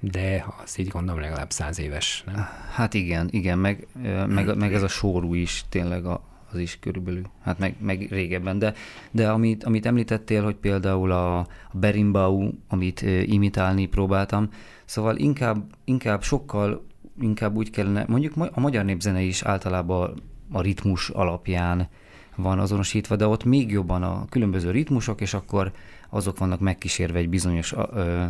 de 0.00 0.44
az 0.62 0.78
így 0.78 0.88
gondolom 0.88 1.20
legalább 1.20 1.50
száz 1.50 1.78
éves, 1.78 2.22
nem? 2.26 2.46
Hát 2.72 2.94
igen, 2.94 3.28
igen, 3.30 3.58
meg, 3.58 3.86
meg, 4.26 4.56
meg 4.56 4.74
ez 4.74 4.82
a 4.82 4.88
sórú 4.88 5.34
is 5.34 5.64
tényleg 5.68 6.06
a, 6.06 6.22
az 6.52 6.58
is 6.58 6.78
körülbelül, 6.80 7.22
hát 7.42 7.58
meg, 7.58 7.74
meg 7.80 8.06
régebben, 8.10 8.58
de, 8.58 8.74
de 9.10 9.30
amit, 9.30 9.64
amit 9.64 9.86
említettél, 9.86 10.42
hogy 10.42 10.56
például 10.56 11.10
a, 11.10 11.38
a 11.38 11.46
berimbau, 11.72 12.50
amit 12.68 13.00
imitálni 13.26 13.86
próbáltam, 13.86 14.48
szóval 14.84 15.16
inkább, 15.16 15.64
inkább 15.84 16.22
sokkal 16.22 16.92
inkább 17.20 17.56
úgy 17.56 17.70
kellene, 17.70 18.04
mondjuk 18.08 18.34
a 18.52 18.60
magyar 18.60 18.84
népzene 18.84 19.20
is 19.20 19.42
általában 19.42 20.22
a 20.52 20.60
ritmus 20.60 21.08
alapján 21.08 21.88
van 22.36 22.58
azonosítva, 22.58 23.16
de 23.16 23.26
ott 23.26 23.44
még 23.44 23.70
jobban 23.70 24.02
a 24.02 24.24
különböző 24.28 24.70
ritmusok, 24.70 25.20
és 25.20 25.34
akkor 25.34 25.72
azok 26.10 26.38
vannak 26.38 26.60
megkísérve 26.60 27.18
egy 27.18 27.28
bizonyos 27.28 27.72
ö, 27.72 27.82
ö, 27.94 28.24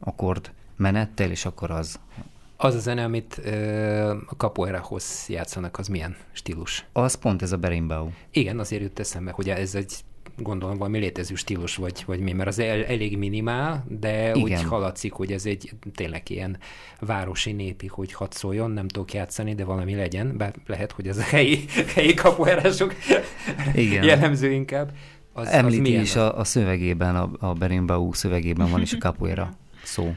akkord 0.00 0.52
menettel, 0.76 1.30
és 1.30 1.44
akkor 1.44 1.70
az, 1.70 2.00
Az 2.56 2.74
a 2.74 2.78
zene, 2.78 3.04
amit 3.04 3.40
ö, 3.44 4.10
a 4.10 4.34
capoeirahoz 4.36 5.24
játszanak, 5.28 5.78
az 5.78 5.88
milyen 5.88 6.16
stílus? 6.32 6.84
az 6.92 7.14
pont 7.14 7.42
ez 7.42 7.52
a 7.52 7.56
berimbau. 7.56 8.08
Igen, 8.30 8.58
azért 8.58 8.82
jut 8.82 8.98
eszembe, 8.98 9.30
hogy 9.30 9.48
ez 9.48 9.74
egy 9.74 9.94
gondolom 10.42 10.76
valami 10.76 10.98
létező 10.98 11.34
stílus, 11.34 11.76
vagy, 11.76 12.02
vagy 12.06 12.20
mi, 12.20 12.32
mert 12.32 12.48
az 12.48 12.58
el, 12.58 12.84
elég 12.84 13.18
minimál, 13.18 13.84
de 13.88 14.34
Igen. 14.34 14.42
úgy 14.42 14.62
haladszik, 14.62 15.12
hogy 15.12 15.32
ez 15.32 15.46
egy 15.46 15.72
tényleg 15.94 16.30
ilyen 16.30 16.58
városi 17.00 17.52
népi, 17.52 17.86
hogy 17.86 18.12
hadd 18.12 18.30
szóljon, 18.30 18.70
nem 18.70 18.88
tudok 18.88 19.12
játszani, 19.12 19.54
de 19.54 19.64
valami 19.64 19.94
legyen, 19.94 20.36
bár 20.36 20.54
lehet, 20.66 20.92
hogy 20.92 21.08
ez 21.08 21.18
a 21.18 21.22
helyi, 21.22 21.64
helyi 21.94 22.14
kapuerások 22.14 22.94
Igen. 23.74 24.04
jellemző 24.04 24.50
inkább. 24.52 24.92
Az, 25.32 25.46
az 25.46 25.52
Említi 25.52 25.80
milyen 25.80 26.02
is 26.02 26.16
az? 26.16 26.22
a, 26.22 26.38
a 26.38 26.44
szövegében, 26.44 27.16
a, 27.16 27.30
a 27.38 27.52
berimbau 27.52 28.12
szövegében 28.12 28.70
van 28.70 28.80
is 28.80 28.92
a 28.92 28.98
capoeira 29.06 29.52
szó. 29.82 30.14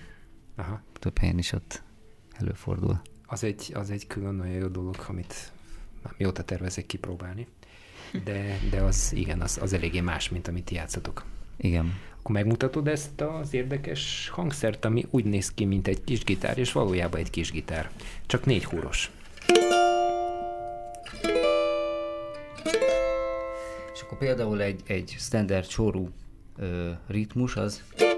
Aha. 0.56 0.82
Több 1.00 1.18
helyen 1.18 1.38
is 1.38 1.52
ott 1.52 1.84
előfordul. 2.32 3.02
Az 3.26 3.44
egy, 3.44 3.72
az 3.74 3.90
egy 3.90 4.08
külön 4.08 4.36
nagyon 4.36 4.54
jó 4.54 4.68
dolog, 4.68 4.96
amit 5.08 5.52
már 6.04 6.14
mióta 6.18 6.44
tervezek 6.44 6.86
kipróbálni. 6.86 7.48
De, 8.24 8.60
de 8.70 8.82
az 8.82 9.12
igen, 9.16 9.42
az, 9.42 9.60
az 9.62 9.74
eléggé 9.74 10.00
más, 10.00 10.30
mint 10.30 10.48
amit 10.48 10.64
ti 10.64 10.76
játszotok. 10.76 11.24
Igen. 11.58 11.94
Akkor 12.20 12.36
megmutatod 12.36 12.88
ezt 12.88 13.22
az 13.22 13.54
érdekes 13.54 14.30
hangszert, 14.30 14.86
ami 14.86 15.06
úgy 15.10 15.26
néz 15.26 15.52
ki, 15.54 15.66
mint 15.66 15.88
egy 15.88 16.04
kis 16.04 16.24
gitár, 16.24 16.58
és 16.58 16.72
valójában 16.72 17.20
egy 17.20 17.30
kis 17.30 17.52
gitár. 17.52 17.90
Csak 18.26 18.46
négy 18.46 18.66
húros. 18.66 19.12
És 23.94 24.02
akkor 24.02 24.18
például 24.18 24.62
egy, 24.62 24.82
egy 24.88 25.16
standard 25.20 25.70
sorú 25.70 26.10
ö, 26.58 26.92
ritmus 27.08 27.56
az 27.56 27.84
az 27.96 28.13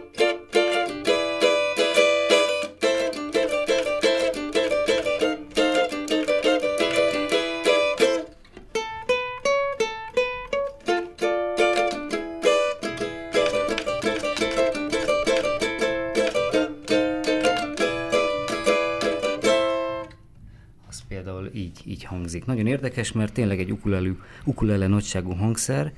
hangzik. 22.15 22.45
Nagyon 22.45 22.67
érdekes, 22.67 23.11
mert 23.11 23.33
tényleg 23.33 23.59
egy 23.59 23.71
ukulelű, 23.71 24.17
ukulele 24.43 24.87
nagyságú 24.87 25.31
hangszer, 25.31 25.93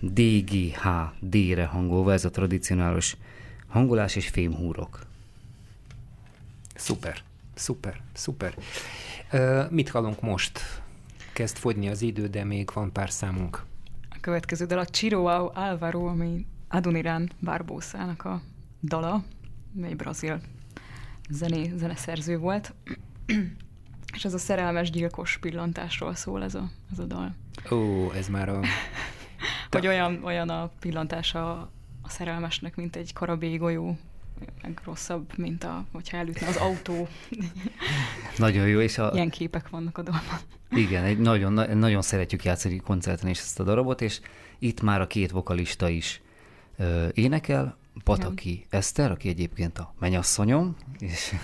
DGH, 0.00 0.86
D-re 1.20 1.64
hangolva, 1.64 2.12
ez 2.12 2.24
a 2.24 2.30
tradicionális 2.30 3.16
hangolás 3.66 4.16
és 4.16 4.28
fémhúrok. 4.28 5.00
Szuper, 6.74 7.22
szuper, 7.54 8.00
szuper. 8.12 8.54
Ö, 9.30 9.62
mit 9.70 9.88
hallunk 9.88 10.20
most? 10.20 10.60
Kezd 11.32 11.56
fogyni 11.56 11.88
az 11.88 12.02
idő, 12.02 12.26
de 12.26 12.44
még 12.44 12.70
van 12.74 12.92
pár 12.92 13.10
számunk. 13.10 13.64
A 14.10 14.16
következő 14.20 14.66
dal 14.66 14.78
a 14.78 14.84
Chiroao 14.84 15.50
Álvaro, 15.54 16.06
ami 16.06 16.46
Adoniran 16.68 17.30
Barbosának 17.40 18.24
a 18.24 18.42
dala, 18.82 19.24
mely 19.72 19.94
brazil 19.94 20.40
zené, 21.30 21.72
zeneszerző 21.76 22.38
volt. 22.38 22.74
És 24.16 24.24
ez 24.24 24.34
a 24.34 24.38
szerelmes 24.38 24.90
gyilkos 24.90 25.38
pillantásról 25.38 26.14
szól 26.14 26.42
ez 26.42 26.54
a, 26.54 26.70
ez 26.92 26.98
a 26.98 27.04
dal. 27.04 27.34
Ó, 27.70 28.10
ez 28.12 28.28
már 28.28 28.48
a... 28.48 28.60
Hogy 29.70 29.86
olyan, 29.86 30.24
olyan 30.24 30.48
a 30.48 30.70
pillantása 30.80 31.50
a 32.02 32.08
szerelmesnek, 32.08 32.76
mint 32.76 32.96
egy 32.96 33.12
karabély 33.12 33.56
golyó, 33.56 33.98
meg 34.62 34.80
rosszabb, 34.84 35.36
mint 35.36 35.64
a, 35.64 35.84
hogyha 35.92 36.16
elütne 36.16 36.46
az 36.46 36.56
autó. 36.56 37.08
Nagyon 38.36 38.68
jó, 38.68 38.80
és 38.80 38.98
a, 38.98 39.10
Ilyen 39.14 39.30
képek 39.30 39.68
vannak 39.68 39.98
a 39.98 40.02
dalban. 40.02 40.38
igen, 40.70 41.04
egy 41.04 41.18
nagyon, 41.18 41.52
na- 41.52 41.74
nagyon 41.74 42.02
szeretjük 42.02 42.44
játszani 42.44 42.76
koncerten 42.76 43.30
is 43.30 43.38
ezt 43.38 43.60
a 43.60 43.64
darabot, 43.64 44.00
és 44.00 44.20
itt 44.58 44.80
már 44.80 45.00
a 45.00 45.06
két 45.06 45.30
vokalista 45.30 45.88
is 45.88 46.20
ö, 46.76 47.08
énekel, 47.14 47.76
Pataki 48.04 48.50
igen. 48.50 48.66
Eszter, 48.70 49.10
aki 49.10 49.28
egyébként 49.28 49.78
a 49.78 49.94
mennyasszonyom, 49.98 50.76
és 50.98 51.34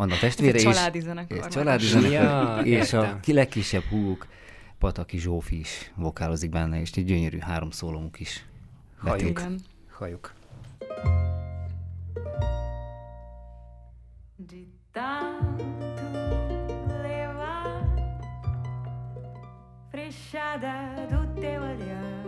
Anna 0.00 0.18
testvére 0.18 0.58
is. 0.58 0.64
egy 0.64 0.72
családi 0.72 1.00
zenekar 1.00 1.48
családi 1.48 1.84
Ja, 1.84 1.88
zenekar. 2.00 2.66
és 2.66 2.92
a 2.92 3.20
legkisebb 3.26 3.82
húguk, 3.82 4.26
Pataki 4.78 5.18
Zsófi 5.18 5.58
is 5.58 5.92
vokálozik 5.94 6.50
benne, 6.50 6.80
és 6.80 6.90
egy 6.90 7.04
gyönyörű 7.04 7.38
három 7.38 7.70
szólomuk 7.70 8.20
is. 8.20 8.44
De 14.36 14.56
tanto 14.92 15.64
levar 17.02 17.84
frechada 19.90 21.06
do 21.10 21.40
teu 21.40 21.60
olhar. 21.60 22.27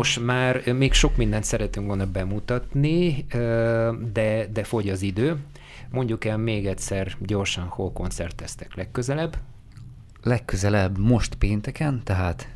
Nos, 0.00 0.18
már 0.18 0.72
még 0.72 0.92
sok 0.92 1.16
mindent 1.16 1.44
szeretünk 1.44 1.86
volna 1.86 2.06
bemutatni, 2.06 3.24
de, 4.12 4.46
de 4.52 4.64
fogy 4.64 4.88
az 4.88 5.02
idő. 5.02 5.36
Mondjuk 5.90 6.24
el 6.24 6.36
még 6.36 6.66
egyszer 6.66 7.16
gyorsan, 7.18 7.66
hol 7.66 7.92
koncerteztek 7.92 8.74
legközelebb. 8.74 9.38
Legközelebb 10.22 10.98
most 10.98 11.34
pénteken, 11.34 12.00
tehát 12.04 12.48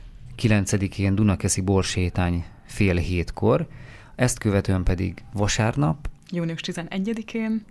9-én 0.42 1.14
Dunakeszi 1.14 1.60
borsétány 1.60 2.44
fél 2.66 2.96
hétkor, 2.96 3.66
ezt 4.14 4.38
követően 4.38 4.82
pedig 4.84 5.24
vasárnap, 5.32 6.08
Június 6.30 6.60
11-én 6.62 7.64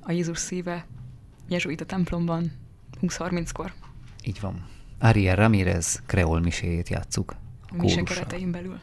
a 0.00 0.12
Jézus 0.12 0.38
szíve 0.38 0.86
jezsuita 1.48 1.84
templomban 1.84 2.52
20-30-kor. 3.02 3.72
így 4.24 4.40
van, 4.40 4.66
Ariel 4.98 5.36
Ramirez 5.36 6.02
kreol 6.06 6.40
miséjét 6.40 6.88
játsszuk. 6.88 7.34
A 7.68 7.76
mise 7.76 8.02
keretein 8.02 8.50
belül. 8.50 8.80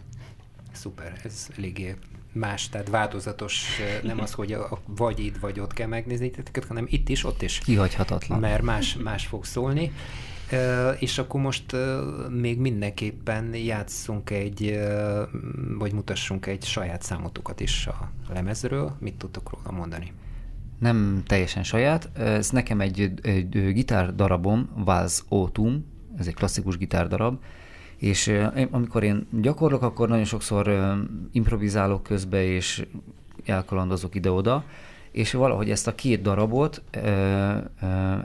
Szuper, 0.81 1.19
ez 1.23 1.47
eléggé 1.57 1.95
más, 2.31 2.69
tehát 2.69 2.89
változatos, 2.89 3.65
nem 4.03 4.19
az, 4.19 4.31
hogy 4.31 4.53
a, 4.53 4.71
a, 4.71 4.81
vagy 4.85 5.19
itt, 5.19 5.37
vagy 5.37 5.59
ott 5.59 5.73
kell 5.73 5.87
megnézni 5.87 6.29
titeket, 6.29 6.65
hanem 6.65 6.85
itt 6.89 7.09
is, 7.09 7.23
ott 7.23 7.41
is. 7.41 7.57
Kihagyhatatlan. 7.57 8.39
Mert 8.39 8.61
más, 8.61 8.97
más 8.97 9.25
fog 9.25 9.45
szólni. 9.45 9.91
És 10.99 11.17
akkor 11.17 11.41
most 11.41 11.73
ö, 11.73 12.11
még 12.29 12.59
mindenképpen 12.59 13.55
játszunk 13.55 14.29
egy, 14.29 14.79
vagy 15.77 15.93
mutassunk 15.93 16.45
egy 16.45 16.63
saját 16.63 17.01
számotokat 17.01 17.59
is 17.59 17.87
a 17.87 18.11
lemezről. 18.33 18.95
Mit 18.99 19.15
tudtok 19.15 19.49
róla 19.49 19.77
mondani? 19.77 20.13
nem 20.79 21.23
teljesen 21.25 21.63
saját. 21.63 22.09
Ez 22.17 22.49
nekem 22.49 22.81
egy, 22.81 23.11
egy 23.21 23.73
gitár 23.73 24.15
darabom, 24.15 24.69
Vals 24.75 25.23
Autumn, 25.29 25.85
ez 26.17 26.27
egy 26.27 26.33
klasszikus 26.33 26.77
gitárdarab, 26.77 27.39
és 28.01 28.33
amikor 28.71 29.03
én 29.03 29.27
gyakorlok, 29.41 29.81
akkor 29.81 30.07
nagyon 30.07 30.25
sokszor 30.25 30.95
improvizálok 31.31 32.03
közbe, 32.03 32.43
és 32.43 32.85
elkalandozok 33.45 34.15
ide-oda, 34.15 34.63
és 35.11 35.31
valahogy 35.31 35.69
ezt 35.69 35.87
a 35.87 35.95
két 35.95 36.21
darabot, 36.21 36.81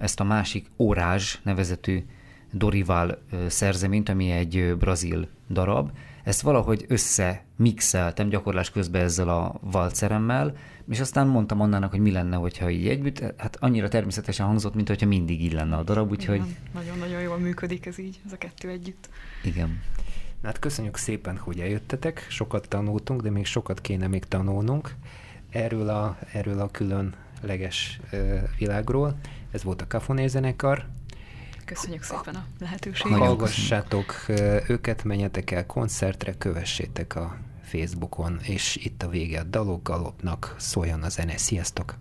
ezt 0.01 0.21
a 0.21 0.25
másik 0.25 0.71
Orázs 0.77 1.39
nevezetű 1.43 2.05
Dorival 2.53 3.19
szerzeményt, 3.47 4.09
ami 4.09 4.31
egy 4.31 4.77
brazil 4.79 5.29
darab, 5.51 5.91
ezt 6.25 6.41
valahogy 6.41 6.85
összemixeltem 6.89 8.29
gyakorlás 8.29 8.71
közben 8.71 9.03
ezzel 9.03 9.29
a 9.29 9.55
valceremmel, 9.61 10.57
és 10.89 11.01
aztán 11.01 11.27
mondtam 11.27 11.61
Annának, 11.61 11.91
hogy 11.91 12.01
mi 12.01 12.11
lenne, 12.11 12.37
hogyha 12.37 12.71
így 12.71 12.89
együtt, 12.89 13.19
hát 13.37 13.57
annyira 13.61 13.89
természetesen 13.89 14.47
hangzott, 14.47 14.75
mint 14.75 14.89
hogyha 14.89 15.07
mindig 15.07 15.43
így 15.43 15.53
lenne 15.53 15.77
a 15.77 15.83
darab, 15.83 16.11
úgyhogy 16.11 16.43
Nagyon-nagyon 16.75 17.21
jól 17.21 17.39
működik 17.39 17.87
ez 17.87 17.99
így, 17.99 18.21
ez 18.27 18.33
a 18.33 18.37
kettő 18.39 18.69
együtt. 18.69 19.09
igen. 19.45 19.81
Na 20.41 20.47
Hát 20.47 20.59
köszönjük 20.59 20.97
szépen, 20.97 21.39
hogy 21.39 21.61
eljöttetek, 21.61 22.27
sokat 22.29 22.69
tanultunk, 22.69 23.23
de 23.23 23.31
még 23.31 23.47
sokat 23.47 23.81
kéne 23.81 24.07
még 24.07 24.25
tanulnunk 24.25 24.95
erről 25.51 25.89
a, 25.89 26.19
erről 26.33 26.61
a 26.61 26.71
különleges 26.71 28.01
ö, 28.11 28.37
világról. 28.59 29.17
Ez 29.51 29.63
volt 29.63 29.83
a 29.83 29.87
Kafoné 29.87 30.27
zenekar. 30.27 30.87
Köszönjük 31.65 32.03
szépen 32.03 32.35
a 32.35 32.45
lehetőséget. 32.61 33.19
Hallgassátok 33.19 34.25
őket, 34.69 35.05
menjetek 35.05 35.51
el 35.51 35.67
koncertre, 35.67 36.35
kövessétek 36.39 37.17
a 37.17 37.37
Facebookon, 37.77 38.39
és 38.43 38.77
itt 38.77 39.03
a 39.03 39.09
vége 39.09 39.41
a 39.41 39.45
dalok 39.45 39.83
galopnak, 39.83 40.55
szóljon 40.59 41.03
a 41.03 41.09
zene, 41.09 41.37
sziasztok! 41.37 41.95